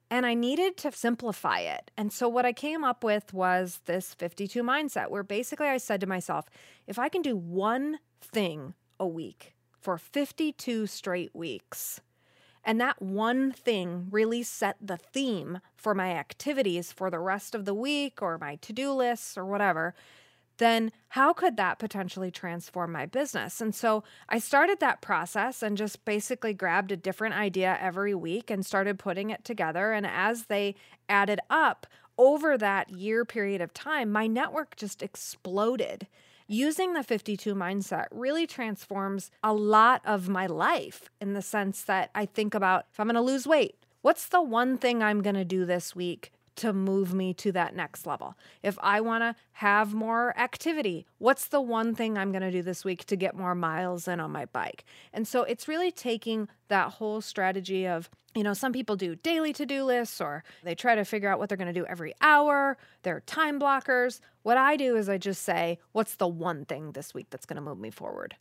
and 0.09 0.25
I 0.25 0.33
needed 0.33 0.77
to 0.77 0.91
simplify 0.91 1.59
it. 1.59 1.91
And 1.97 2.11
so, 2.11 2.27
what 2.27 2.45
I 2.45 2.53
came 2.53 2.83
up 2.83 3.03
with 3.03 3.33
was 3.33 3.81
this 3.85 4.13
52 4.13 4.63
mindset, 4.63 5.09
where 5.09 5.23
basically 5.23 5.67
I 5.67 5.77
said 5.77 6.01
to 6.01 6.07
myself, 6.07 6.45
if 6.85 6.97
I 6.97 7.09
can 7.09 7.21
do 7.21 7.35
one 7.35 7.99
thing 8.21 8.73
a 8.99 9.07
week 9.07 9.53
for 9.79 9.97
52 9.97 10.87
straight 10.87 11.35
weeks, 11.35 12.01
and 12.63 12.81
that 12.81 13.01
one 13.01 13.51
thing 13.51 14.07
really 14.11 14.43
set 14.43 14.75
the 14.81 14.97
theme 14.97 15.59
for 15.75 15.95
my 15.95 16.11
activities 16.11 16.91
for 16.91 17.09
the 17.09 17.19
rest 17.19 17.55
of 17.55 17.65
the 17.65 17.73
week 17.73 18.21
or 18.21 18.37
my 18.37 18.55
to 18.57 18.73
do 18.73 18.91
lists 18.91 19.37
or 19.37 19.45
whatever, 19.45 19.93
then 20.57 20.91
how 21.09 21.33
could 21.33 21.57
that 21.57 21.79
potentially 21.79 22.31
transform 22.31 22.91
my 22.91 23.05
business? 23.05 23.61
And 23.61 23.73
so 23.73 24.03
I 24.29 24.39
started 24.39 24.79
that 24.79 25.01
process 25.01 25.63
and 25.63 25.77
just 25.77 26.03
basically 26.05 26.53
grabbed 26.53 26.91
a 26.91 26.97
different 26.97 27.35
idea 27.35 27.77
every 27.79 28.13
week 28.13 28.49
and 28.49 28.65
started 28.65 28.99
putting 28.99 29.29
it 29.29 29.43
together. 29.43 29.91
And 29.91 30.05
as 30.05 30.45
they 30.45 30.75
added 31.07 31.39
up 31.49 31.87
over 32.17 32.57
that 32.57 32.89
year 32.89 33.25
period 33.25 33.61
of 33.61 33.73
time, 33.73 34.11
my 34.11 34.27
network 34.27 34.75
just 34.75 35.01
exploded. 35.01 36.07
Using 36.47 36.93
the 36.93 37.03
52 37.03 37.53
mindset 37.55 38.07
really 38.09 38.47
transforms 38.47 39.31
a 39.43 39.53
lot 39.53 40.01
of 40.05 40.29
my 40.29 40.47
life 40.47 41.09
in 41.19 41.33
the 41.33 41.41
sense 41.41 41.83
that 41.83 42.09
I 42.15 42.25
think 42.25 42.55
about 42.55 42.85
if 42.91 42.99
I'm 42.99 43.07
going 43.07 43.15
to 43.15 43.21
lose 43.21 43.45
weight, 43.45 43.75
what's 44.01 44.27
the 44.27 44.41
one 44.41 44.77
thing 44.77 45.03
I'm 45.03 45.21
going 45.21 45.35
to 45.35 45.45
do 45.45 45.65
this 45.65 45.95
week 45.95 46.31
to 46.57 46.73
move 46.73 47.13
me 47.13 47.33
to 47.35 47.51
that 47.53 47.75
next 47.75 48.05
level. 48.05 48.35
If 48.61 48.77
I 48.81 49.01
want 49.01 49.23
to 49.23 49.35
have 49.53 49.93
more 49.93 50.37
activity, 50.37 51.05
what's 51.17 51.47
the 51.47 51.61
one 51.61 51.95
thing 51.95 52.17
I'm 52.17 52.31
going 52.31 52.41
to 52.41 52.51
do 52.51 52.61
this 52.61 52.83
week 52.83 53.05
to 53.05 53.15
get 53.15 53.35
more 53.35 53.55
miles 53.55 54.07
in 54.07 54.19
on 54.19 54.31
my 54.31 54.45
bike? 54.45 54.83
And 55.13 55.27
so 55.27 55.43
it's 55.43 55.67
really 55.67 55.91
taking 55.91 56.47
that 56.67 56.93
whole 56.93 57.21
strategy 57.21 57.87
of, 57.87 58.09
you 58.35 58.43
know, 58.43 58.53
some 58.53 58.73
people 58.73 58.95
do 58.95 59.15
daily 59.15 59.53
to 59.53 59.65
do 59.65 59.83
lists 59.83 60.19
or 60.19 60.43
they 60.63 60.75
try 60.75 60.95
to 60.95 61.05
figure 61.05 61.29
out 61.29 61.39
what 61.39 61.49
they're 61.49 61.57
going 61.57 61.73
to 61.73 61.79
do 61.79 61.85
every 61.85 62.13
hour. 62.21 62.77
They're 63.03 63.21
time 63.21 63.59
blockers. 63.59 64.19
What 64.43 64.57
I 64.57 64.77
do 64.77 64.95
is 64.95 65.09
I 65.09 65.17
just 65.17 65.43
say, 65.43 65.79
what's 65.91 66.15
the 66.15 66.27
one 66.27 66.65
thing 66.65 66.91
this 66.91 67.13
week 67.13 67.27
that's 67.29 67.45
going 67.45 67.55
to 67.55 67.61
move 67.61 67.79
me 67.79 67.89
forward? 67.89 68.35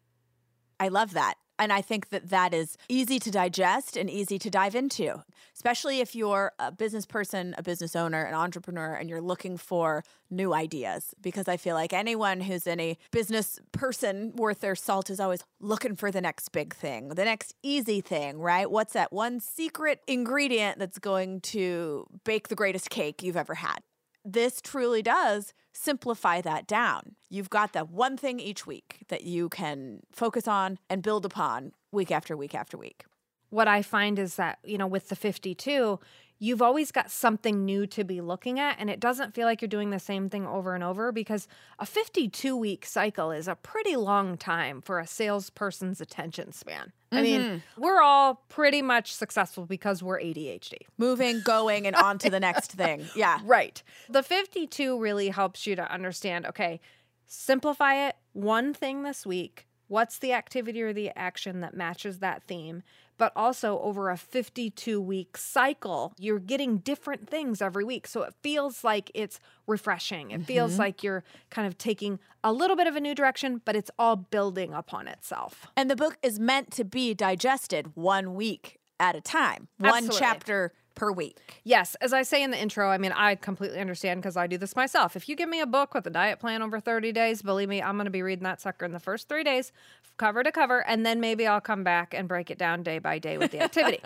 I 0.79 0.89
love 0.89 1.13
that. 1.15 1.37
And 1.59 1.73
I 1.73 1.81
think 1.81 2.11
that 2.11 2.29
that 2.31 2.53
is 2.53 2.77
easy 2.89 3.19
to 3.19 3.31
digest 3.31 3.97
and 3.97 4.11
easy 4.11 4.39
to 4.39 4.51
dive 4.51 4.75
into, 4.75 5.23
especially 5.55 6.01
if 6.01 6.15
you're 6.15 6.53
a 6.59 6.71
business 6.71 7.07
person, 7.07 7.55
a 7.57 7.63
business 7.63 7.97
owner, 7.97 8.23
an 8.23 8.35
entrepreneur, 8.35 8.95
and 8.95 9.09
you're 9.09 9.23
looking 9.23 9.57
for 9.57 10.05
new 10.31 10.53
ideas. 10.53 11.15
Because 11.21 11.49
I 11.49 11.57
feel 11.57 11.75
like 11.75 11.93
anyone 11.93 12.41
who's 12.41 12.67
any 12.67 12.99
business 13.11 13.59
person 13.73 14.33
worth 14.37 14.61
their 14.61 14.75
salt 14.75 15.09
is 15.09 15.19
always 15.19 15.45
looking 15.61 15.97
for 15.97 16.11
the 16.11 16.21
next 16.21 16.51
big 16.51 16.75
thing, 16.75 17.09
the 17.09 17.25
next 17.25 17.55
easy 17.63 18.01
thing, 18.01 18.39
right? 18.39 18.71
What's 18.71 18.93
that 18.93 19.13
one 19.13 19.41
secret 19.41 20.03
ingredient 20.07 20.79
that's 20.79 20.99
going 20.99 21.41
to 21.43 22.07
bake 22.25 22.49
the 22.49 22.55
greatest 22.55 22.91
cake 22.91 23.23
you've 23.23 23.37
ever 23.37 23.55
had? 23.55 23.79
This 24.25 24.61
truly 24.61 25.03
does 25.03 25.55
simplify 25.77 26.41
that 26.41 26.67
down. 26.67 27.17
You've 27.29 27.51
got 27.51 27.73
that 27.73 27.91
one 27.91 28.17
thing 28.17 28.41
each 28.41 28.67
week 28.67 28.99
that 29.09 29.25
you 29.25 29.49
can 29.49 30.01
focus 30.11 30.49
on 30.49 30.79
and 30.89 31.03
build 31.03 31.25
upon 31.25 31.73
week 31.93 32.11
after 32.11 32.37
week 32.37 32.55
after 32.55 32.77
week. 32.77 33.05
What 33.51 33.69
I 33.69 33.83
find 33.83 34.19
is 34.19 34.37
that, 34.37 34.59
you 34.65 34.79
know, 34.79 34.87
with 34.87 35.09
the 35.09 35.17
52, 35.17 36.01
you've 36.39 36.63
always 36.63 36.93
got 36.93 37.11
something 37.11 37.65
new 37.65 37.87
to 37.87 38.05
be 38.05 38.21
looking 38.21 38.61
at 38.61 38.77
and 38.79 38.91
it 38.91 39.01
doesn't 39.01 39.35
feel 39.35 39.47
like 39.47 39.63
you're 39.63 39.69
doing 39.69 39.91
the 39.91 39.99
same 39.99 40.29
thing 40.29 40.47
over 40.47 40.75
and 40.75 40.85
over 40.85 41.11
because 41.13 41.49
a 41.79 41.87
52 41.87 42.57
week 42.57 42.85
cycle 42.85 43.31
is 43.31 43.49
a 43.49 43.55
pretty 43.55 43.97
long 43.97 44.37
time 44.37 44.83
for 44.83 44.99
a 44.99 45.07
salesperson's 45.07 46.01
attention 46.01 46.53
span. 46.53 46.93
Mm-hmm. 47.13 47.17
I 47.17 47.23
mean, 47.23 47.41
mm-hmm. 47.41 47.83
we're 47.83 48.03
all 48.03 48.43
pretty 48.49 48.83
much 48.83 49.15
successful 49.15 49.65
because 49.65 50.03
we're 50.03 50.21
ADHD. 50.21 50.75
Moving, 50.99 51.41
going, 51.41 51.87
and 51.87 51.97
on 51.97 52.19
to 52.19 52.31
the 52.31 52.41
next 52.41 52.73
thing. 52.73 53.07
Yeah. 53.15 53.41
Right. 53.45 53.83
The 54.11 54.23
52 54.23 55.01
really 55.01 55.29
helps 55.29 55.67
you 55.67 55.77
to 55.77 55.91
understand 55.91 56.47
okay, 56.47 56.81
simplify 57.27 58.09
it 58.09 58.17
one 58.33 58.75
thing 58.75 59.03
this 59.03 59.25
week. 59.25 59.67
What's 59.89 60.19
the 60.19 60.33
activity 60.33 60.83
or 60.83 60.93
the 60.93 61.11
action 61.17 61.61
that 61.61 61.75
matches 61.75 62.19
that 62.19 62.43
theme? 62.43 62.83
But 63.19 63.33
also 63.35 63.79
over 63.81 64.11
a 64.11 64.17
52 64.17 65.01
week 65.01 65.37
cycle, 65.37 66.15
you're 66.19 66.39
getting 66.39 66.79
different 66.79 67.29
things 67.29 67.63
every 67.63 67.85
week. 67.85 68.07
So 68.07 68.23
it 68.23 68.35
feels 68.43 68.85
like 68.85 69.11
it's 69.15 69.41
refreshing. 69.67 70.31
It 70.31 70.35
mm-hmm. 70.35 70.45
feels 70.45 70.79
like 70.79 71.03
you're 71.03 71.25
kind 71.51 71.67
of 71.67 71.79
taking 71.79 72.19
a 72.45 72.53
little 72.53 72.77
bit 72.77 72.87
of 72.87 72.97
a 72.97 73.01
new 73.01 73.15
direction, 73.15 73.61
but 73.65 73.77
it's 73.77 73.91
all 73.99 74.17
building 74.17 74.73
upon 74.73 75.09
itself. 75.09 75.67
And 75.77 75.91
the 75.91 75.97
book 75.97 76.19
is 76.23 76.39
meant 76.39 76.71
to 76.73 76.85
be 76.85 77.15
digested 77.15 77.93
one 77.95 78.35
week 78.35 78.79
at 78.99 79.17
a 79.17 79.21
time, 79.21 79.69
Absolutely. 79.81 80.09
one 80.09 80.19
chapter 80.19 80.73
per 80.97 81.13
week. 81.13 81.61
Yes, 81.63 81.95
as 82.01 82.13
I 82.13 82.23
say 82.23 82.43
in 82.43 82.51
the 82.51 82.59
intro, 82.59 82.91
I 82.91 82.99
mean, 82.99 83.13
I 83.13 83.37
completely 83.37 83.79
understand 83.79 84.21
because 84.21 84.37
I 84.37 84.49
do 84.49 84.59
this 84.59 84.75
myself. 84.75 85.15
If 85.15 85.29
you 85.29 85.37
give 85.37 85.49
me 85.49 85.61
a 85.61 85.67
book 85.67 85.95
with 85.95 86.07
a 86.07 86.11
diet 86.11 86.41
plan 86.41 86.63
over 86.63 86.81
30 86.81 87.13
days, 87.13 87.43
believe 87.43 87.69
me, 87.69 87.81
I'm 87.81 87.97
going 87.97 88.07
to 88.07 88.11
be 88.11 88.23
reading 88.23 88.45
that 88.45 88.61
sucker 88.61 88.85
in 88.85 88.93
the 88.93 88.99
first 88.99 89.29
three 89.29 89.45
days, 89.45 89.71
cover 90.17 90.43
to 90.43 90.53
cover, 90.53 90.87
and 90.87 91.05
then 91.05 91.21
maybe 91.21 91.47
I'll 91.47 91.61
come 91.61 91.85
back 91.85 92.15
and 92.15 92.29
break 92.29 92.51
it 92.51 92.59
down 92.59 92.83
day 92.83 92.99
by 92.99 93.19
day 93.19 93.39
with 93.39 93.51
the 93.53 93.61
activity. 93.63 94.01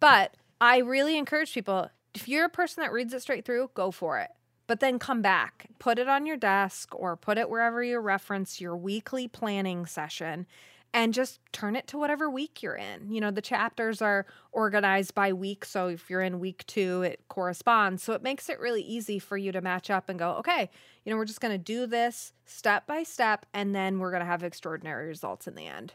but 0.00 0.34
I 0.60 0.78
really 0.78 1.16
encourage 1.16 1.52
people 1.52 1.90
if 2.14 2.28
you're 2.28 2.46
a 2.46 2.50
person 2.50 2.82
that 2.82 2.92
reads 2.92 3.12
it 3.14 3.22
straight 3.22 3.44
through, 3.44 3.70
go 3.74 3.90
for 3.90 4.18
it. 4.18 4.30
But 4.66 4.80
then 4.80 4.98
come 4.98 5.22
back, 5.22 5.68
put 5.78 5.98
it 5.98 6.08
on 6.08 6.26
your 6.26 6.36
desk 6.36 6.94
or 6.94 7.16
put 7.16 7.38
it 7.38 7.48
wherever 7.48 7.82
you 7.82 7.98
reference 8.00 8.60
your 8.60 8.76
weekly 8.76 9.26
planning 9.28 9.86
session 9.86 10.46
and 10.94 11.12
just 11.12 11.40
turn 11.52 11.76
it 11.76 11.86
to 11.88 11.98
whatever 11.98 12.30
week 12.30 12.62
you're 12.62 12.76
in. 12.76 13.10
You 13.10 13.20
know, 13.20 13.30
the 13.30 13.42
chapters 13.42 14.00
are 14.00 14.26
organized 14.52 15.14
by 15.14 15.32
week. 15.32 15.64
So 15.64 15.88
if 15.88 16.08
you're 16.08 16.22
in 16.22 16.40
week 16.40 16.64
two, 16.66 17.02
it 17.02 17.20
corresponds. 17.28 18.02
So 18.02 18.14
it 18.14 18.22
makes 18.22 18.48
it 18.48 18.58
really 18.58 18.82
easy 18.82 19.18
for 19.18 19.36
you 19.36 19.52
to 19.52 19.60
match 19.60 19.90
up 19.90 20.08
and 20.08 20.18
go, 20.18 20.32
okay, 20.36 20.70
you 21.04 21.12
know, 21.12 21.16
we're 21.16 21.24
just 21.24 21.40
going 21.40 21.52
to 21.52 21.58
do 21.58 21.86
this 21.86 22.32
step 22.44 22.86
by 22.86 23.02
step, 23.02 23.46
and 23.52 23.74
then 23.74 23.98
we're 23.98 24.10
going 24.10 24.20
to 24.22 24.26
have 24.26 24.42
extraordinary 24.42 25.06
results 25.06 25.46
in 25.46 25.54
the 25.54 25.66
end. 25.66 25.94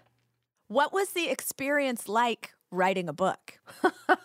What 0.67 0.93
was 0.93 1.09
the 1.09 1.29
experience 1.29 2.07
like 2.07 2.53
writing 2.71 3.09
a 3.09 3.13
book? 3.13 3.59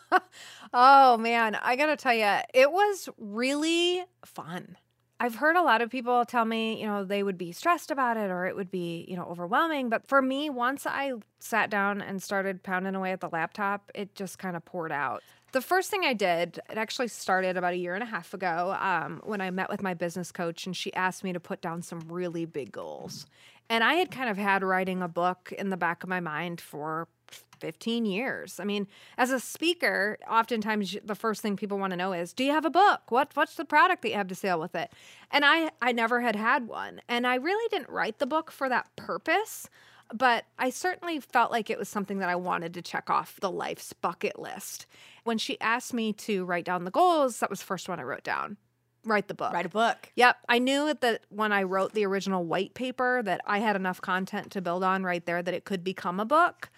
oh, 0.73 1.19
man. 1.19 1.57
I 1.57 1.77
got 1.77 1.87
to 1.87 1.97
tell 1.97 2.15
you, 2.15 2.39
it 2.55 2.71
was 2.71 3.09
really 3.19 4.05
fun. 4.25 4.77
I've 5.21 5.35
heard 5.35 5.57
a 5.57 5.63
lot 5.63 5.83
of 5.83 5.91
people 5.91 6.25
tell 6.25 6.45
me, 6.45 6.81
you 6.81 6.87
know, 6.87 7.05
they 7.05 7.25
would 7.25 7.37
be 7.37 7.51
stressed 7.51 7.91
about 7.91 8.17
it 8.17 8.31
or 8.31 8.47
it 8.47 8.55
would 8.55 8.71
be, 8.71 9.05
you 9.09 9.17
know, 9.17 9.25
overwhelming. 9.25 9.89
But 9.89 10.07
for 10.07 10.23
me, 10.23 10.49
once 10.49 10.87
I 10.87 11.13
sat 11.41 11.71
down 11.71 12.01
and 12.01 12.23
started 12.23 12.63
pounding 12.63 12.95
away 12.95 13.11
at 13.11 13.21
the 13.21 13.29
laptop, 13.29 13.91
it 13.95 14.15
just 14.15 14.39
kind 14.39 14.57
of 14.57 14.65
poured 14.65 14.93
out. 14.93 15.23
The 15.51 15.61
first 15.61 15.91
thing 15.91 16.05
I 16.05 16.13
did, 16.13 16.61
it 16.71 16.79
actually 16.79 17.09
started 17.09 17.57
about 17.57 17.73
a 17.73 17.77
year 17.77 17.95
and 17.95 18.03
a 18.03 18.07
half 18.07 18.33
ago 18.33 18.77
um, 18.81 19.21
when 19.25 19.41
I 19.41 19.51
met 19.51 19.71
with 19.71 19.83
my 19.83 19.95
business 19.95 20.31
coach 20.31 20.67
and 20.67 20.77
she 20.77 20.93
asked 20.95 21.25
me 21.25 21.33
to 21.33 21.41
put 21.41 21.61
down 21.61 21.83
some 21.83 22.01
really 22.09 22.45
big 22.45 22.71
goals. 22.71 23.27
And 23.69 23.83
I 23.83 23.95
had 23.95 24.11
kind 24.11 24.31
of 24.31 24.37
had 24.37 24.63
writing 24.63 25.03
a 25.03 25.09
book 25.09 25.53
in 25.59 25.71
the 25.71 25.77
back 25.77 26.03
of 26.03 26.09
my 26.09 26.21
mind 26.21 26.61
for 26.61 27.09
15 27.31 28.05
years. 28.05 28.61
I 28.61 28.65
mean, 28.65 28.87
as 29.17 29.31
a 29.31 29.41
speaker, 29.41 30.19
oftentimes 30.29 30.97
the 31.05 31.15
first 31.15 31.43
thing 31.43 31.57
people 31.57 31.79
want 31.79 31.91
to 31.91 31.97
know 31.97 32.13
is, 32.13 32.33
"Do 32.33 32.45
you 32.45 32.53
have 32.53 32.65
a 32.65 32.71
book? 32.71 33.11
What 33.11 33.31
what's 33.35 33.55
the 33.55 33.65
product 33.65 34.03
that 34.03 34.11
you 34.11 34.15
have 34.15 34.29
to 34.29 34.35
sell 34.35 34.61
with 34.61 34.75
it?" 34.75 34.93
And 35.31 35.45
I 35.45 35.71
I 35.83 35.93
never 35.93 36.21
had 36.21 36.37
had 36.37 36.69
one. 36.69 37.01
And 37.09 37.27
I 37.27 37.35
really 37.37 37.69
didn't 37.69 37.91
write 37.91 38.19
the 38.19 38.27
book 38.27 38.51
for 38.51 38.69
that 38.69 38.95
purpose, 38.97 39.69
but 40.13 40.45
I 40.59 40.71
certainly 40.71 41.21
felt 41.21 41.51
like 41.51 41.71
it 41.71 41.79
was 41.79 41.89
something 41.89 42.19
that 42.19 42.29
I 42.29 42.37
wanted 42.37 42.75
to 42.75 42.83
check 42.83 43.11
off 43.11 43.41
the 43.41 43.51
life's 43.51 43.93
bucket 43.93 44.39
list. 44.39 44.87
When 45.25 45.39
she 45.39 45.61
asked 45.61 45.93
me 45.93 46.13
to 46.15 46.45
write 46.45 46.65
down 46.65 46.85
the 46.85 46.91
goals, 46.91 47.41
that 47.41 47.51
was 47.51 47.61
the 47.61 47.67
first 47.67 47.89
one 47.89 48.01
I 48.01 48.05
wrote 48.05 48.25
down 48.25 48.57
write 49.05 49.29
the 49.29 49.35
book. 49.35 49.53
Write 49.53 49.67
a 49.67 49.71
book. 49.71 50.13
Yep. 50.17 50.37
I 50.49 50.59
knew 50.59 50.93
that 51.01 51.23
when 51.31 51.53
I 51.53 51.63
wrote 51.63 51.95
the 51.95 52.05
original 52.05 52.45
white 52.45 52.75
paper 52.75 53.23
that 53.23 53.41
I 53.47 53.59
had 53.61 53.77
enough 53.77 54.01
content 54.01 54.53
to 54.53 54.61
build 54.61 54.85
on 54.85 55.03
right 55.03 55.25
there 55.25 55.43
that 55.43 55.55
it 55.55 55.65
could 55.65 55.83
become 55.83 56.21
a 56.21 56.25
book 56.25 56.69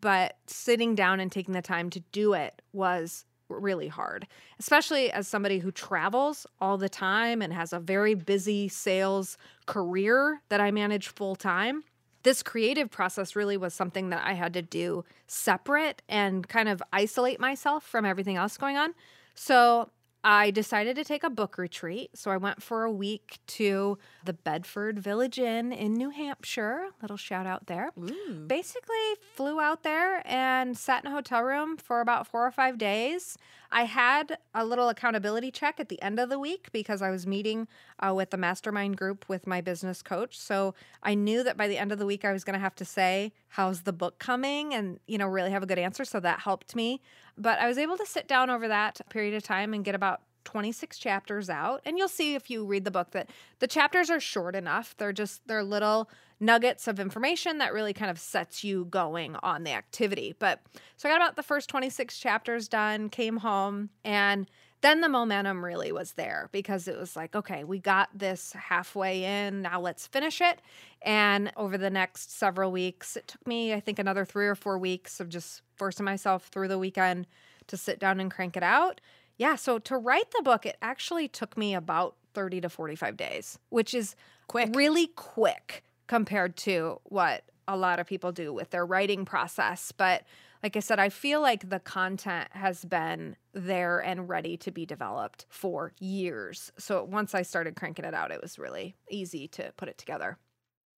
but 0.00 0.36
sitting 0.46 0.94
down 0.94 1.20
and 1.20 1.30
taking 1.30 1.54
the 1.54 1.62
time 1.62 1.90
to 1.90 2.00
do 2.12 2.32
it 2.32 2.62
was 2.72 3.24
really 3.48 3.88
hard, 3.88 4.26
especially 4.58 5.10
as 5.12 5.28
somebody 5.28 5.58
who 5.58 5.70
travels 5.70 6.46
all 6.60 6.78
the 6.78 6.88
time 6.88 7.42
and 7.42 7.52
has 7.52 7.72
a 7.72 7.78
very 7.78 8.14
busy 8.14 8.68
sales 8.68 9.36
career 9.66 10.40
that 10.48 10.60
I 10.60 10.70
manage 10.70 11.08
full 11.08 11.36
time. 11.36 11.84
This 12.22 12.42
creative 12.42 12.90
process 12.90 13.36
really 13.36 13.56
was 13.56 13.74
something 13.74 14.08
that 14.10 14.24
I 14.24 14.32
had 14.32 14.54
to 14.54 14.62
do 14.62 15.04
separate 15.26 16.00
and 16.08 16.48
kind 16.48 16.68
of 16.68 16.82
isolate 16.92 17.38
myself 17.38 17.84
from 17.84 18.06
everything 18.06 18.36
else 18.36 18.56
going 18.56 18.76
on. 18.78 18.94
So 19.34 19.90
I 20.26 20.50
decided 20.50 20.96
to 20.96 21.04
take 21.04 21.22
a 21.22 21.28
book 21.28 21.58
retreat. 21.58 22.16
So 22.16 22.30
I 22.30 22.38
went 22.38 22.62
for 22.62 22.84
a 22.84 22.90
week 22.90 23.40
to 23.48 23.98
the 24.24 24.32
Bedford 24.32 24.98
Village 24.98 25.38
Inn 25.38 25.70
in 25.70 25.92
New 25.92 26.08
Hampshire. 26.08 26.86
Little 27.02 27.18
shout 27.18 27.46
out 27.46 27.66
there. 27.66 27.90
Ooh. 27.98 28.46
Basically, 28.46 28.96
flew 29.34 29.60
out 29.60 29.82
there 29.82 30.22
and 30.24 30.78
sat 30.78 31.04
in 31.04 31.10
a 31.10 31.14
hotel 31.14 31.42
room 31.42 31.76
for 31.76 32.00
about 32.00 32.26
four 32.26 32.46
or 32.46 32.50
five 32.50 32.78
days. 32.78 33.36
I 33.70 33.84
had 33.84 34.38
a 34.54 34.64
little 34.64 34.88
accountability 34.88 35.50
check 35.50 35.78
at 35.78 35.88
the 35.88 36.00
end 36.00 36.18
of 36.18 36.30
the 36.30 36.38
week 36.38 36.68
because 36.72 37.02
I 37.02 37.10
was 37.10 37.26
meeting 37.26 37.66
uh, 37.98 38.14
with 38.14 38.30
the 38.30 38.36
mastermind 38.36 38.96
group 38.96 39.28
with 39.28 39.46
my 39.46 39.60
business 39.60 40.00
coach. 40.00 40.38
So 40.38 40.74
I 41.02 41.14
knew 41.14 41.42
that 41.42 41.56
by 41.56 41.68
the 41.68 41.76
end 41.76 41.92
of 41.92 41.98
the 41.98 42.06
week, 42.06 42.24
I 42.24 42.32
was 42.32 42.44
going 42.44 42.54
to 42.54 42.60
have 42.60 42.76
to 42.76 42.84
say, 42.84 43.32
How's 43.48 43.82
the 43.82 43.92
book 43.92 44.18
coming? 44.18 44.72
and, 44.74 44.98
you 45.06 45.18
know, 45.18 45.26
really 45.26 45.50
have 45.50 45.62
a 45.62 45.66
good 45.66 45.78
answer. 45.78 46.04
So 46.04 46.18
that 46.20 46.40
helped 46.40 46.74
me. 46.74 47.00
But 47.36 47.58
I 47.58 47.68
was 47.68 47.78
able 47.78 47.96
to 47.96 48.06
sit 48.06 48.28
down 48.28 48.50
over 48.50 48.68
that 48.68 49.00
period 49.10 49.34
of 49.34 49.42
time 49.42 49.74
and 49.74 49.84
get 49.84 49.94
about 49.94 50.20
26 50.44 50.98
chapters 50.98 51.50
out. 51.50 51.80
And 51.84 51.98
you'll 51.98 52.08
see 52.08 52.34
if 52.34 52.50
you 52.50 52.64
read 52.64 52.84
the 52.84 52.90
book 52.90 53.10
that 53.10 53.30
the 53.58 53.66
chapters 53.66 54.10
are 54.10 54.20
short 54.20 54.54
enough. 54.54 54.94
They're 54.96 55.12
just 55.12 55.46
they're 55.48 55.64
little 55.64 56.08
nuggets 56.40 56.86
of 56.86 57.00
information 57.00 57.58
that 57.58 57.72
really 57.72 57.92
kind 57.92 58.10
of 58.10 58.18
sets 58.18 58.62
you 58.62 58.84
going 58.86 59.36
on 59.36 59.64
the 59.64 59.70
activity. 59.70 60.34
But 60.38 60.60
so 60.96 61.08
i 61.08 61.12
got 61.12 61.20
about 61.20 61.36
the 61.36 61.42
first 61.42 61.68
26 61.70 62.18
chapters 62.18 62.68
done 62.68 63.08
came 63.08 63.38
home 63.38 63.90
and 64.04 64.46
then 64.80 65.00
the 65.00 65.08
momentum 65.08 65.64
really 65.64 65.92
was 65.92 66.12
there 66.12 66.50
because 66.52 66.88
it 66.88 66.98
was 66.98 67.16
like 67.16 67.34
okay 67.34 67.64
we 67.64 67.78
got 67.78 68.10
this 68.16 68.52
halfway 68.52 69.24
in. 69.24 69.62
Now 69.62 69.80
let's 69.80 70.06
finish 70.06 70.40
it. 70.40 70.60
And 71.02 71.52
over 71.56 71.78
the 71.78 71.90
next 71.90 72.36
several 72.36 72.70
weeks 72.70 73.16
it 73.16 73.26
took 73.28 73.46
me 73.46 73.72
i 73.72 73.80
think 73.80 73.98
another 73.98 74.24
three 74.24 74.46
or 74.46 74.54
four 74.54 74.78
weeks 74.78 75.20
of 75.20 75.28
just 75.28 75.62
forcing 75.76 76.04
myself 76.04 76.48
through 76.48 76.68
the 76.68 76.78
weekend 76.78 77.26
to 77.66 77.76
sit 77.76 77.98
down 77.98 78.20
and 78.20 78.30
crank 78.30 78.56
it 78.56 78.62
out 78.62 79.00
yeah, 79.36 79.56
so 79.56 79.78
to 79.80 79.96
write 79.96 80.30
the 80.30 80.42
book, 80.42 80.64
it 80.66 80.76
actually 80.80 81.28
took 81.28 81.56
me 81.56 81.74
about 81.74 82.16
30 82.34 82.62
to 82.62 82.68
45 82.68 83.16
days, 83.16 83.58
which 83.68 83.94
is 83.94 84.14
Quick. 84.46 84.74
really 84.74 85.08
quick 85.08 85.82
compared 86.06 86.56
to 86.58 87.00
what 87.04 87.44
a 87.66 87.76
lot 87.76 87.98
of 87.98 88.06
people 88.06 88.30
do 88.30 88.52
with 88.52 88.70
their 88.70 88.84
writing 88.84 89.24
process. 89.24 89.90
But 89.90 90.24
like 90.62 90.76
I 90.76 90.80
said, 90.80 90.98
I 90.98 91.08
feel 91.08 91.40
like 91.40 91.68
the 91.68 91.80
content 91.80 92.48
has 92.52 92.84
been 92.84 93.36
there 93.52 94.00
and 94.00 94.28
ready 94.28 94.56
to 94.58 94.70
be 94.70 94.86
developed 94.86 95.46
for 95.48 95.92
years. 95.98 96.72
So 96.78 97.02
once 97.04 97.34
I 97.34 97.42
started 97.42 97.76
cranking 97.76 98.04
it 98.04 98.14
out, 98.14 98.30
it 98.30 98.40
was 98.40 98.58
really 98.58 98.94
easy 99.10 99.48
to 99.48 99.72
put 99.76 99.88
it 99.88 99.98
together. 99.98 100.38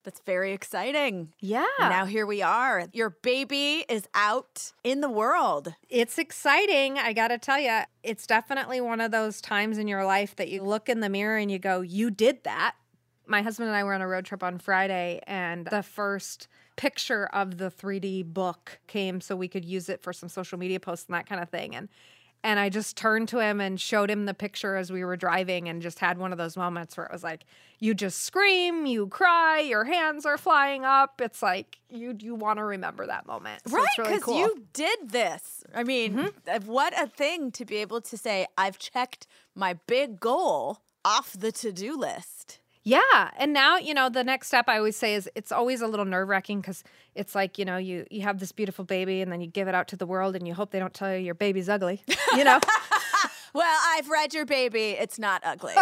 That's 0.07 0.21
very 0.21 0.53
exciting. 0.53 1.33
Yeah. 1.41 1.67
And 1.81 1.91
now 1.91 2.05
here 2.05 2.27
we 2.27 2.41
are. 2.41 2.87
Your 2.93 3.11
baby 3.11 3.85
is 3.89 4.07
out 4.15 4.73
in 4.85 5.01
the 5.01 5.11
world. 5.11 5.75
It's 5.89 6.17
exciting. 6.17 6.97
I 6.97 7.13
got 7.13 7.29
to 7.29 7.39
tell 7.39 7.59
you, 7.59 7.81
it's 8.05 8.25
definitely 8.25 8.81
one 8.81 9.01
of 9.01 9.11
those 9.11 9.41
times 9.41 9.79
in 9.79 9.89
your 9.89 10.05
life 10.05 10.37
that 10.37 10.49
you 10.49 10.63
look 10.63 10.89
in 10.89 11.01
the 11.01 11.09
mirror 11.09 11.39
and 11.39 11.51
you 11.51 11.59
go, 11.59 11.81
You 11.81 12.13
did 12.13 12.45
that. 12.45 12.77
My 13.27 13.43
husband 13.43 13.69
and 13.69 13.77
I 13.77 13.83
were 13.83 13.95
on 13.95 14.01
a 14.01 14.07
road 14.07 14.25
trip 14.25 14.45
on 14.45 14.61
Friday, 14.61 15.21
and 15.27 15.67
the 15.67 15.83
first 15.83 16.47
picture 16.77 17.27
of 17.33 17.59
the 17.59 17.69
3D 17.69 18.27
book 18.27 18.79
came 18.87 19.21
so 19.21 19.35
we 19.35 19.49
could 19.49 19.65
use 19.65 19.89
it 19.89 20.05
for 20.05 20.13
some 20.13 20.29
social 20.29 20.57
media 20.57 20.79
posts 20.79 21.07
and 21.09 21.17
that 21.17 21.29
kind 21.29 21.43
of 21.43 21.49
thing. 21.49 21.75
And 21.75 21.89
and 22.47 22.61
I 22.61 22.69
just 22.69 22.97
turned 22.97 23.29
to 23.31 23.41
him 23.41 23.61
and 23.61 23.81
showed 23.81 24.09
him 24.11 24.25
the 24.25 24.33
picture 24.35 24.77
as 24.77 24.93
we 24.93 25.05
were 25.05 25.17
driving 25.17 25.69
and 25.69 25.83
just 25.83 25.99
had 25.99 26.17
one 26.17 26.31
of 26.31 26.39
those 26.39 26.57
moments 26.57 26.97
where 26.97 27.05
it 27.07 27.13
was 27.13 27.25
like, 27.25 27.45
you 27.81 27.93
just 27.93 28.23
scream, 28.23 28.87
you 28.87 29.09
cry, 29.09 29.59
your 29.59 29.85
hands 29.85 30.25
are 30.25 30.39
flying 30.39 30.85
up. 30.85 31.21
It's 31.21 31.43
like 31.43 31.79
you 31.91 32.17
you 32.19 32.35
want 32.35 32.59
to 32.59 32.65
remember 32.65 33.07
that 33.07 33.27
moment. 33.27 33.63
So 33.69 33.77
right, 33.77 33.85
it's 33.89 33.99
really 33.99 34.11
because 34.15 34.23
cool. 34.25 34.39
you 34.39 34.63
did 34.73 34.99
this. 35.11 35.65
I 35.75 35.83
mean, 35.83 36.15
Mm-hmm. 36.15 36.67
what 36.67 36.93
a 36.99 37.09
thing 37.09 37.51
to 37.53 37.65
be 37.65 37.77
able 37.77 38.01
to 38.03 38.17
say, 38.17 38.47
I've 38.57 38.79
checked 38.79 39.27
my 39.55 39.75
big 39.87 40.21
goal 40.21 40.79
off 41.05 41.33
the 41.39 41.51
to 41.53 41.73
do 41.73 41.99
list. 41.99 42.61
Yeah, 42.87 43.31
and 43.37 43.53
now 43.53 43.79
you 43.79 43.95
know 43.95 44.09
the 44.09 44.23
next 44.23 44.47
step. 44.47 44.67
I 44.69 44.79
always 44.79 44.97
say 44.97 45.17
is 45.17 45.29
it's 45.35 45.51
always 45.51 45.81
a 45.81 45.89
little 45.89 46.05
nerve 46.05 46.29
wracking 46.29 46.61
because 46.61 46.85
it's 47.17 47.35
like 47.35 47.59
you 47.59 47.65
know 47.65 47.79
you 47.79 48.07
you 48.13 48.23
have 48.23 48.39
this 48.39 48.53
beautiful 48.53 48.85
baby 48.85 49.21
and 49.23 49.33
then 49.33 49.41
you 49.41 49.49
give 49.49 49.67
it 49.67 49.75
out 49.75 49.89
to 49.89 49.97
the 49.97 50.07
world 50.07 50.37
and 50.37 50.47
you 50.47 50.55
hope 50.55 50.71
they 50.71 50.79
don't 50.79 50.95
tell 50.95 51.13
you 51.13 51.19
your 51.19 51.35
baby's 51.35 51.69
ugly. 51.69 52.05
You 52.37 52.45
know, 52.45 52.61
Well, 53.57 53.79
I've 53.89 54.09
read 54.09 54.35
your 54.35 54.45
baby. 54.45 54.91
It's 54.91 55.19
not 55.19 55.43
ugly. 55.45 55.75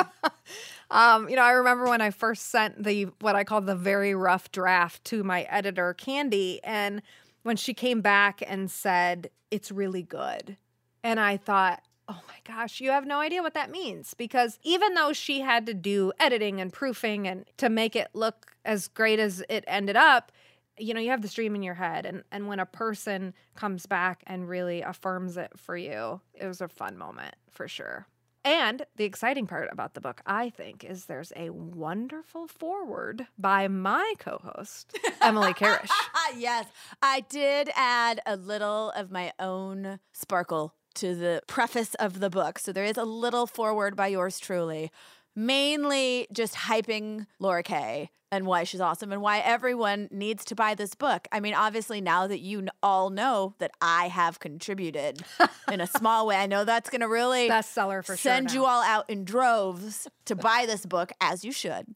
um, 0.91 1.29
you 1.29 1.37
know 1.37 1.43
I 1.43 1.51
remember 1.51 1.87
when 1.89 2.01
I 2.01 2.11
first 2.11 2.47
sent 2.47 2.83
the 2.83 3.09
what 3.21 3.37
I 3.37 3.45
call 3.45 3.61
the 3.61 3.77
very 3.77 4.15
rough 4.15 4.51
draft 4.51 5.05
to 5.07 5.23
my 5.23 5.43
editor 5.51 5.93
Candy, 5.93 6.59
and 6.65 7.03
when 7.43 7.57
she 7.57 7.75
came 7.75 8.01
back 8.01 8.43
and 8.47 8.71
said 8.71 9.29
it's 9.51 9.71
really 9.71 10.03
good, 10.03 10.57
and 11.03 11.21
I 11.21 11.37
thought. 11.37 11.83
Oh 12.09 12.21
my 12.29 12.37
gosh, 12.45 12.81
you 12.81 12.91
have 12.91 13.07
no 13.07 13.21
idea 13.21 13.43
what 13.43 13.55
that 13.55 13.71
means 13.71 14.15
because 14.15 14.59
even 14.63 14.95
though 14.95 15.13
she 15.13 15.41
had 15.41 15.67
to 15.67 15.75
do 15.75 16.13
editing 16.21 16.61
and 16.61 16.73
proofing 16.73 17.27
and 17.27 17.47
to 17.57 17.71
make 17.71 17.97
it 17.97 18.09
look 18.13 18.53
as 18.65 18.89
great 18.89 19.19
as 19.19 19.43
it 19.49 19.65
ended 19.67 19.97
up, 19.97 20.31
you 20.79 20.93
know, 20.93 21.01
you 21.01 21.11
have 21.11 21.23
this 21.23 21.33
dream 21.33 21.55
in 21.55 21.63
your 21.63 21.75
head 21.75 22.05
and 22.05 22.23
and 22.31 22.47
when 22.47 22.61
a 22.61 22.67
person 22.67 23.33
comes 23.55 23.87
back 23.87 24.23
and 24.27 24.49
really 24.49 24.83
affirms 24.83 25.37
it 25.37 25.53
for 25.57 25.77
you, 25.77 26.21
it 26.35 26.47
was 26.47 26.61
a 26.61 26.69
fun 26.69 26.99
moment 26.99 27.37
for 27.51 27.69
sure. 27.69 28.07
And 28.45 28.85
the 28.97 29.05
exciting 29.05 29.47
part 29.47 29.71
about 29.73 29.95
the 29.95 30.03
book, 30.03 30.21
I 30.27 30.51
think, 30.51 30.85
is 30.85 31.07
there's 31.07 31.33
a 31.35 31.49
wonderful 31.49 32.47
forward 32.47 33.27
by 33.39 33.69
my 33.69 34.13
co-host, 34.19 34.99
Emily 35.23 35.55
Kayrish. 35.55 35.89
yes, 36.37 36.67
I 37.01 37.21
did 37.21 37.71
add 37.75 38.21
a 38.27 38.37
little 38.37 38.91
of 38.91 39.11
my 39.11 39.33
own 39.39 39.99
sparkle 40.13 40.75
to 40.95 41.15
the 41.15 41.43
preface 41.47 41.95
of 41.95 42.21
the 42.21 42.31
book. 42.31 42.59
So 42.59 42.73
there 42.73 42.85
is 42.85 42.97
a 42.97 43.05
little 43.05 43.47
foreword 43.47 43.97
by 43.97 44.09
yours 44.09 44.39
truly, 44.39 44.91
mainly 45.35 46.27
just 46.33 46.55
hyping 46.55 47.27
Laura 47.39 47.63
Kay 47.63 48.11
and 48.35 48.47
why 48.47 48.65
she's 48.65 48.81
awesome 48.81 49.13
and 49.13 49.23
why 49.23 49.39
everyone 49.39 50.09
needs 50.11 50.45
to 50.47 50.57
buy 50.57 50.75
this 50.75 50.97
book. 50.97 51.29
I 51.31 51.39
mean, 51.39 51.55
obviously, 51.55 52.01
now 52.01 52.27
that 52.27 52.41
you 52.41 52.67
all 52.83 53.11
know 53.11 53.55
that 53.59 53.71
I 53.81 54.09
have 54.09 54.41
contributed 54.41 55.23
in 55.73 55.81
a 55.81 55.87
small 55.87 56.27
way, 56.27 56.35
I 56.35 56.47
know 56.47 56.65
that's 56.65 56.91
going 56.91 57.03
to 57.03 57.09
really 57.09 57.49
Bestseller 57.49 58.05
for 58.05 58.17
send 58.17 58.51
sure. 58.51 58.63
you 58.63 58.67
all 58.67 58.83
out 58.83 59.09
in 59.09 59.25
droves 59.25 60.09
to 60.25 60.35
buy 60.35 60.65
this 60.67 60.85
book 60.85 61.13
as 61.21 61.45
you 61.45 61.53
should. 61.53 61.87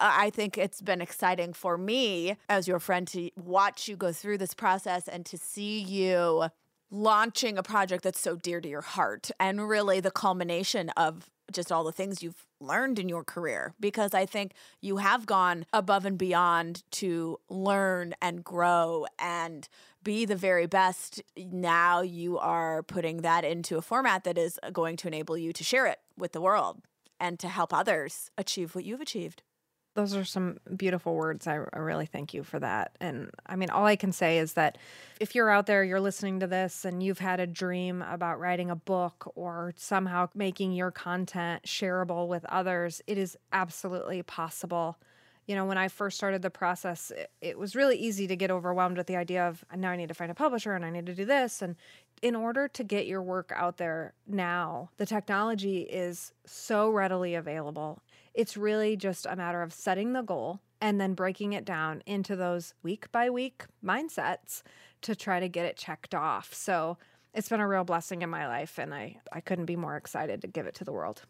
Uh, 0.00 0.12
I 0.12 0.30
think 0.30 0.56
it's 0.56 0.80
been 0.80 1.02
exciting 1.02 1.52
for 1.52 1.76
me 1.76 2.36
as 2.48 2.66
your 2.66 2.78
friend 2.78 3.06
to 3.08 3.30
watch 3.36 3.86
you 3.86 3.96
go 3.96 4.12
through 4.12 4.38
this 4.38 4.54
process 4.54 5.08
and 5.08 5.26
to 5.26 5.36
see 5.36 5.78
you 5.78 6.44
launching 6.92 7.56
a 7.56 7.62
project 7.62 8.04
that's 8.04 8.20
so 8.20 8.36
dear 8.36 8.60
to 8.60 8.68
your 8.68 8.82
heart 8.82 9.30
and 9.40 9.66
really 9.66 9.98
the 9.98 10.10
culmination 10.10 10.90
of 10.90 11.30
just 11.50 11.72
all 11.72 11.84
the 11.84 11.92
things 11.92 12.22
you've 12.22 12.46
learned 12.60 12.98
in 12.98 13.08
your 13.08 13.24
career 13.24 13.74
because 13.80 14.14
I 14.14 14.26
think 14.26 14.52
you 14.80 14.98
have 14.98 15.26
gone 15.26 15.66
above 15.72 16.04
and 16.04 16.18
beyond 16.18 16.82
to 16.92 17.40
learn 17.48 18.14
and 18.20 18.44
grow 18.44 19.06
and 19.18 19.68
be 20.04 20.24
the 20.26 20.36
very 20.36 20.66
best. 20.66 21.22
Now 21.36 22.02
you 22.02 22.38
are 22.38 22.82
putting 22.82 23.22
that 23.22 23.44
into 23.44 23.78
a 23.78 23.82
format 23.82 24.24
that 24.24 24.38
is 24.38 24.60
going 24.72 24.96
to 24.98 25.08
enable 25.08 25.36
you 25.36 25.52
to 25.54 25.64
share 25.64 25.86
it 25.86 25.98
with 26.16 26.32
the 26.32 26.40
world 26.40 26.82
and 27.18 27.38
to 27.38 27.48
help 27.48 27.72
others 27.72 28.30
achieve 28.36 28.74
what 28.74 28.84
you've 28.84 29.00
achieved. 29.00 29.42
Those 29.94 30.16
are 30.16 30.24
some 30.24 30.58
beautiful 30.74 31.14
words. 31.14 31.46
I, 31.46 31.58
I 31.72 31.78
really 31.78 32.06
thank 32.06 32.32
you 32.32 32.42
for 32.44 32.58
that. 32.60 32.96
And 33.00 33.30
I 33.44 33.56
mean, 33.56 33.68
all 33.68 33.84
I 33.84 33.96
can 33.96 34.10
say 34.10 34.38
is 34.38 34.54
that 34.54 34.78
if 35.20 35.34
you're 35.34 35.50
out 35.50 35.66
there, 35.66 35.84
you're 35.84 36.00
listening 36.00 36.40
to 36.40 36.46
this, 36.46 36.86
and 36.86 37.02
you've 37.02 37.18
had 37.18 37.40
a 37.40 37.46
dream 37.46 38.00
about 38.02 38.40
writing 38.40 38.70
a 38.70 38.76
book 38.76 39.30
or 39.34 39.74
somehow 39.76 40.28
making 40.34 40.72
your 40.72 40.90
content 40.90 41.64
shareable 41.64 42.26
with 42.26 42.44
others, 42.46 43.02
it 43.06 43.18
is 43.18 43.36
absolutely 43.52 44.22
possible. 44.22 44.96
You 45.46 45.56
know, 45.56 45.66
when 45.66 45.76
I 45.76 45.88
first 45.88 46.16
started 46.16 46.40
the 46.40 46.50
process, 46.50 47.10
it, 47.10 47.30
it 47.40 47.58
was 47.58 47.74
really 47.74 47.96
easy 47.96 48.26
to 48.28 48.36
get 48.36 48.50
overwhelmed 48.50 48.96
with 48.96 49.08
the 49.08 49.16
idea 49.16 49.46
of 49.46 49.64
now 49.76 49.90
I 49.90 49.96
need 49.96 50.08
to 50.08 50.14
find 50.14 50.30
a 50.30 50.34
publisher 50.34 50.74
and 50.74 50.84
I 50.84 50.90
need 50.90 51.04
to 51.06 51.14
do 51.14 51.24
this. 51.24 51.60
And 51.60 51.76
in 52.22 52.36
order 52.36 52.68
to 52.68 52.84
get 52.84 53.06
your 53.06 53.20
work 53.20 53.52
out 53.54 53.76
there 53.76 54.14
now, 54.26 54.90
the 54.96 55.04
technology 55.04 55.80
is 55.80 56.32
so 56.46 56.88
readily 56.88 57.34
available. 57.34 58.00
It's 58.34 58.56
really 58.56 58.96
just 58.96 59.26
a 59.26 59.36
matter 59.36 59.62
of 59.62 59.72
setting 59.72 60.12
the 60.12 60.22
goal 60.22 60.60
and 60.80 61.00
then 61.00 61.14
breaking 61.14 61.52
it 61.52 61.64
down 61.64 62.02
into 62.06 62.34
those 62.34 62.74
week 62.82 63.10
by 63.12 63.30
week 63.30 63.64
mindsets 63.84 64.62
to 65.02 65.14
try 65.14 65.38
to 65.40 65.48
get 65.48 65.66
it 65.66 65.76
checked 65.76 66.14
off. 66.14 66.52
So 66.54 66.98
it's 67.34 67.48
been 67.48 67.60
a 67.60 67.68
real 67.68 67.84
blessing 67.84 68.22
in 68.22 68.30
my 68.30 68.46
life, 68.46 68.78
and 68.78 68.92
I, 68.92 69.18
I 69.32 69.40
couldn't 69.40 69.66
be 69.66 69.76
more 69.76 69.96
excited 69.96 70.42
to 70.42 70.48
give 70.48 70.66
it 70.66 70.74
to 70.76 70.84
the 70.84 70.92
world. 70.92 71.22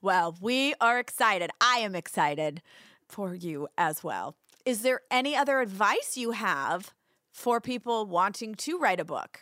Well, 0.00 0.36
we 0.40 0.74
are 0.80 0.98
excited. 0.98 1.50
I 1.60 1.78
am 1.78 1.94
excited 1.94 2.62
for 3.08 3.34
you 3.34 3.68
as 3.76 4.04
well. 4.04 4.36
Is 4.64 4.82
there 4.82 5.00
any 5.10 5.34
other 5.34 5.60
advice 5.60 6.16
you 6.16 6.32
have 6.32 6.92
for 7.32 7.60
people 7.60 8.06
wanting 8.06 8.54
to 8.56 8.78
write 8.78 9.00
a 9.00 9.04
book? 9.04 9.40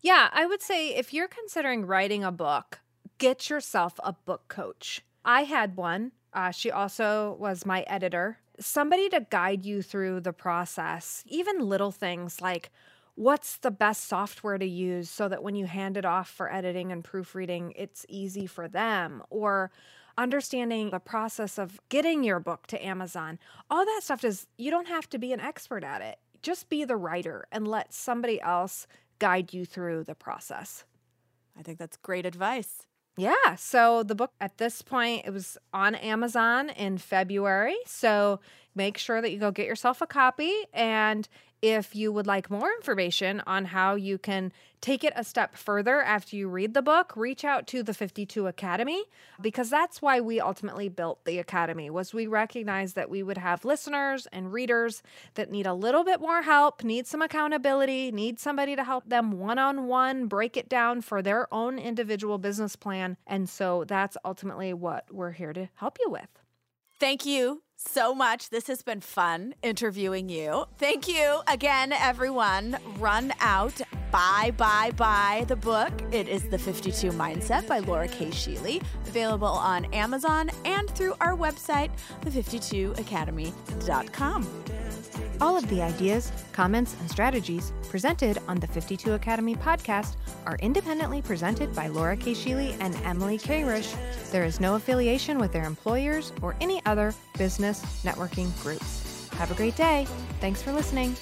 Yeah, 0.00 0.28
I 0.32 0.46
would 0.46 0.62
say 0.62 0.94
if 0.94 1.12
you're 1.12 1.28
considering 1.28 1.84
writing 1.84 2.24
a 2.24 2.32
book, 2.32 2.80
get 3.18 3.50
yourself 3.50 4.00
a 4.02 4.12
book 4.12 4.48
coach. 4.48 5.02
I 5.24 5.42
had 5.42 5.76
one. 5.76 6.12
Uh, 6.32 6.50
she 6.50 6.70
also 6.70 7.36
was 7.38 7.66
my 7.66 7.82
editor. 7.82 8.38
Somebody 8.58 9.08
to 9.08 9.26
guide 9.30 9.64
you 9.64 9.82
through 9.82 10.20
the 10.20 10.32
process, 10.32 11.24
even 11.26 11.68
little 11.68 11.90
things 11.90 12.40
like 12.40 12.70
what's 13.14 13.56
the 13.58 13.70
best 13.70 14.08
software 14.08 14.58
to 14.58 14.66
use 14.66 15.10
so 15.10 15.28
that 15.28 15.42
when 15.42 15.54
you 15.54 15.66
hand 15.66 15.96
it 15.96 16.04
off 16.04 16.28
for 16.28 16.52
editing 16.52 16.92
and 16.92 17.04
proofreading, 17.04 17.72
it's 17.76 18.06
easy 18.08 18.46
for 18.46 18.68
them, 18.68 19.22
or 19.30 19.70
understanding 20.16 20.90
the 20.90 20.98
process 20.98 21.58
of 21.58 21.80
getting 21.88 22.24
your 22.24 22.40
book 22.40 22.66
to 22.66 22.84
Amazon. 22.84 23.38
All 23.70 23.84
that 23.84 24.00
stuff 24.02 24.24
is, 24.24 24.46
you 24.56 24.70
don't 24.70 24.88
have 24.88 25.08
to 25.10 25.18
be 25.18 25.32
an 25.32 25.40
expert 25.40 25.84
at 25.84 26.02
it. 26.02 26.18
Just 26.42 26.68
be 26.68 26.84
the 26.84 26.96
writer 26.96 27.46
and 27.52 27.68
let 27.68 27.92
somebody 27.92 28.40
else 28.40 28.86
guide 29.18 29.52
you 29.52 29.64
through 29.64 30.04
the 30.04 30.14
process. 30.14 30.84
I 31.58 31.62
think 31.62 31.78
that's 31.78 31.96
great 31.98 32.24
advice. 32.24 32.86
Yeah. 33.16 33.56
So 33.56 34.02
the 34.02 34.14
book 34.14 34.32
at 34.40 34.58
this 34.58 34.82
point, 34.82 35.26
it 35.26 35.30
was 35.30 35.58
on 35.72 35.94
Amazon 35.94 36.70
in 36.70 36.98
February. 36.98 37.76
So 37.86 38.40
make 38.74 38.98
sure 38.98 39.20
that 39.20 39.30
you 39.30 39.38
go 39.38 39.50
get 39.50 39.66
yourself 39.66 40.00
a 40.00 40.06
copy. 40.06 40.52
And 40.72 41.28
if 41.62 41.94
you 41.94 42.10
would 42.10 42.26
like 42.26 42.50
more 42.50 42.70
information 42.72 43.42
on 43.46 43.66
how 43.66 43.94
you 43.94 44.16
can 44.16 44.50
take 44.80 45.04
it 45.04 45.12
a 45.14 45.22
step 45.22 45.54
further 45.56 46.00
after 46.00 46.34
you 46.34 46.48
read 46.48 46.72
the 46.72 46.80
book, 46.80 47.12
reach 47.16 47.44
out 47.44 47.66
to 47.66 47.82
the 47.82 47.92
52 47.92 48.46
Academy 48.46 49.04
because 49.42 49.68
that's 49.68 50.00
why 50.00 50.20
we 50.20 50.40
ultimately 50.40 50.88
built 50.88 51.22
the 51.26 51.38
academy 51.38 51.90
was 51.90 52.14
we 52.14 52.26
recognized 52.26 52.94
that 52.94 53.10
we 53.10 53.22
would 53.22 53.36
have 53.36 53.64
listeners 53.66 54.26
and 54.32 54.54
readers 54.54 55.02
that 55.34 55.50
need 55.50 55.66
a 55.66 55.74
little 55.74 56.02
bit 56.02 56.20
more 56.20 56.40
help, 56.40 56.82
need 56.82 57.06
some 57.06 57.20
accountability, 57.20 58.10
need 58.10 58.40
somebody 58.40 58.74
to 58.74 58.84
help 58.84 59.06
them 59.06 59.32
one-on-one 59.32 60.28
break 60.28 60.56
it 60.56 60.68
down 60.68 61.02
for 61.02 61.20
their 61.20 61.52
own 61.52 61.78
individual 61.78 62.38
business 62.38 62.74
plan. 62.74 63.18
And 63.26 63.48
so 63.48 63.84
that's 63.86 64.16
ultimately 64.24 64.72
what 64.72 65.04
we're 65.12 65.32
here 65.32 65.52
to 65.52 65.68
help 65.74 65.98
you 66.00 66.10
with. 66.10 66.28
Thank 67.00 67.24
you 67.24 67.62
so 67.78 68.14
much. 68.14 68.50
This 68.50 68.66
has 68.66 68.82
been 68.82 69.00
fun 69.00 69.54
interviewing 69.62 70.28
you. 70.28 70.66
Thank 70.76 71.08
you 71.08 71.40
again, 71.48 71.94
everyone. 71.94 72.76
Run 72.98 73.32
out. 73.40 73.80
Buy, 74.12 74.52
buy, 74.58 74.90
buy 74.96 75.46
the 75.48 75.56
book. 75.56 75.90
It 76.12 76.28
is 76.28 76.46
The 76.50 76.58
52 76.58 77.10
Mindset 77.12 77.66
by 77.66 77.78
Laura 77.78 78.06
Kay 78.06 78.26
Sheely, 78.26 78.82
available 79.06 79.48
on 79.48 79.86
Amazon 79.94 80.50
and 80.66 80.90
through 80.90 81.14
our 81.22 81.34
website, 81.34 81.90
the52academy.com. 82.20 84.46
All 85.40 85.56
of 85.56 85.66
the 85.70 85.80
ideas, 85.80 86.30
comments, 86.52 86.94
and 87.00 87.10
strategies 87.10 87.72
presented 87.88 88.38
on 88.46 88.60
the 88.60 88.66
52 88.66 89.14
Academy 89.14 89.54
podcast 89.54 90.16
are 90.44 90.56
independently 90.56 91.22
presented 91.22 91.74
by 91.74 91.86
Laura 91.86 92.14
Kay 92.14 92.32
Sheely 92.32 92.76
and 92.78 92.94
Emily 93.04 93.38
Kayrish. 93.38 93.96
There 94.32 94.44
is 94.44 94.60
no 94.60 94.74
affiliation 94.74 95.38
with 95.38 95.50
their 95.50 95.64
employers 95.64 96.34
or 96.42 96.56
any 96.60 96.84
other 96.84 97.14
business 97.38 97.80
networking 98.04 98.50
groups. 98.62 99.28
Have 99.32 99.50
a 99.50 99.54
great 99.54 99.76
day. 99.76 100.06
Thanks 100.40 100.60
for 100.60 100.72
listening. 100.72 101.16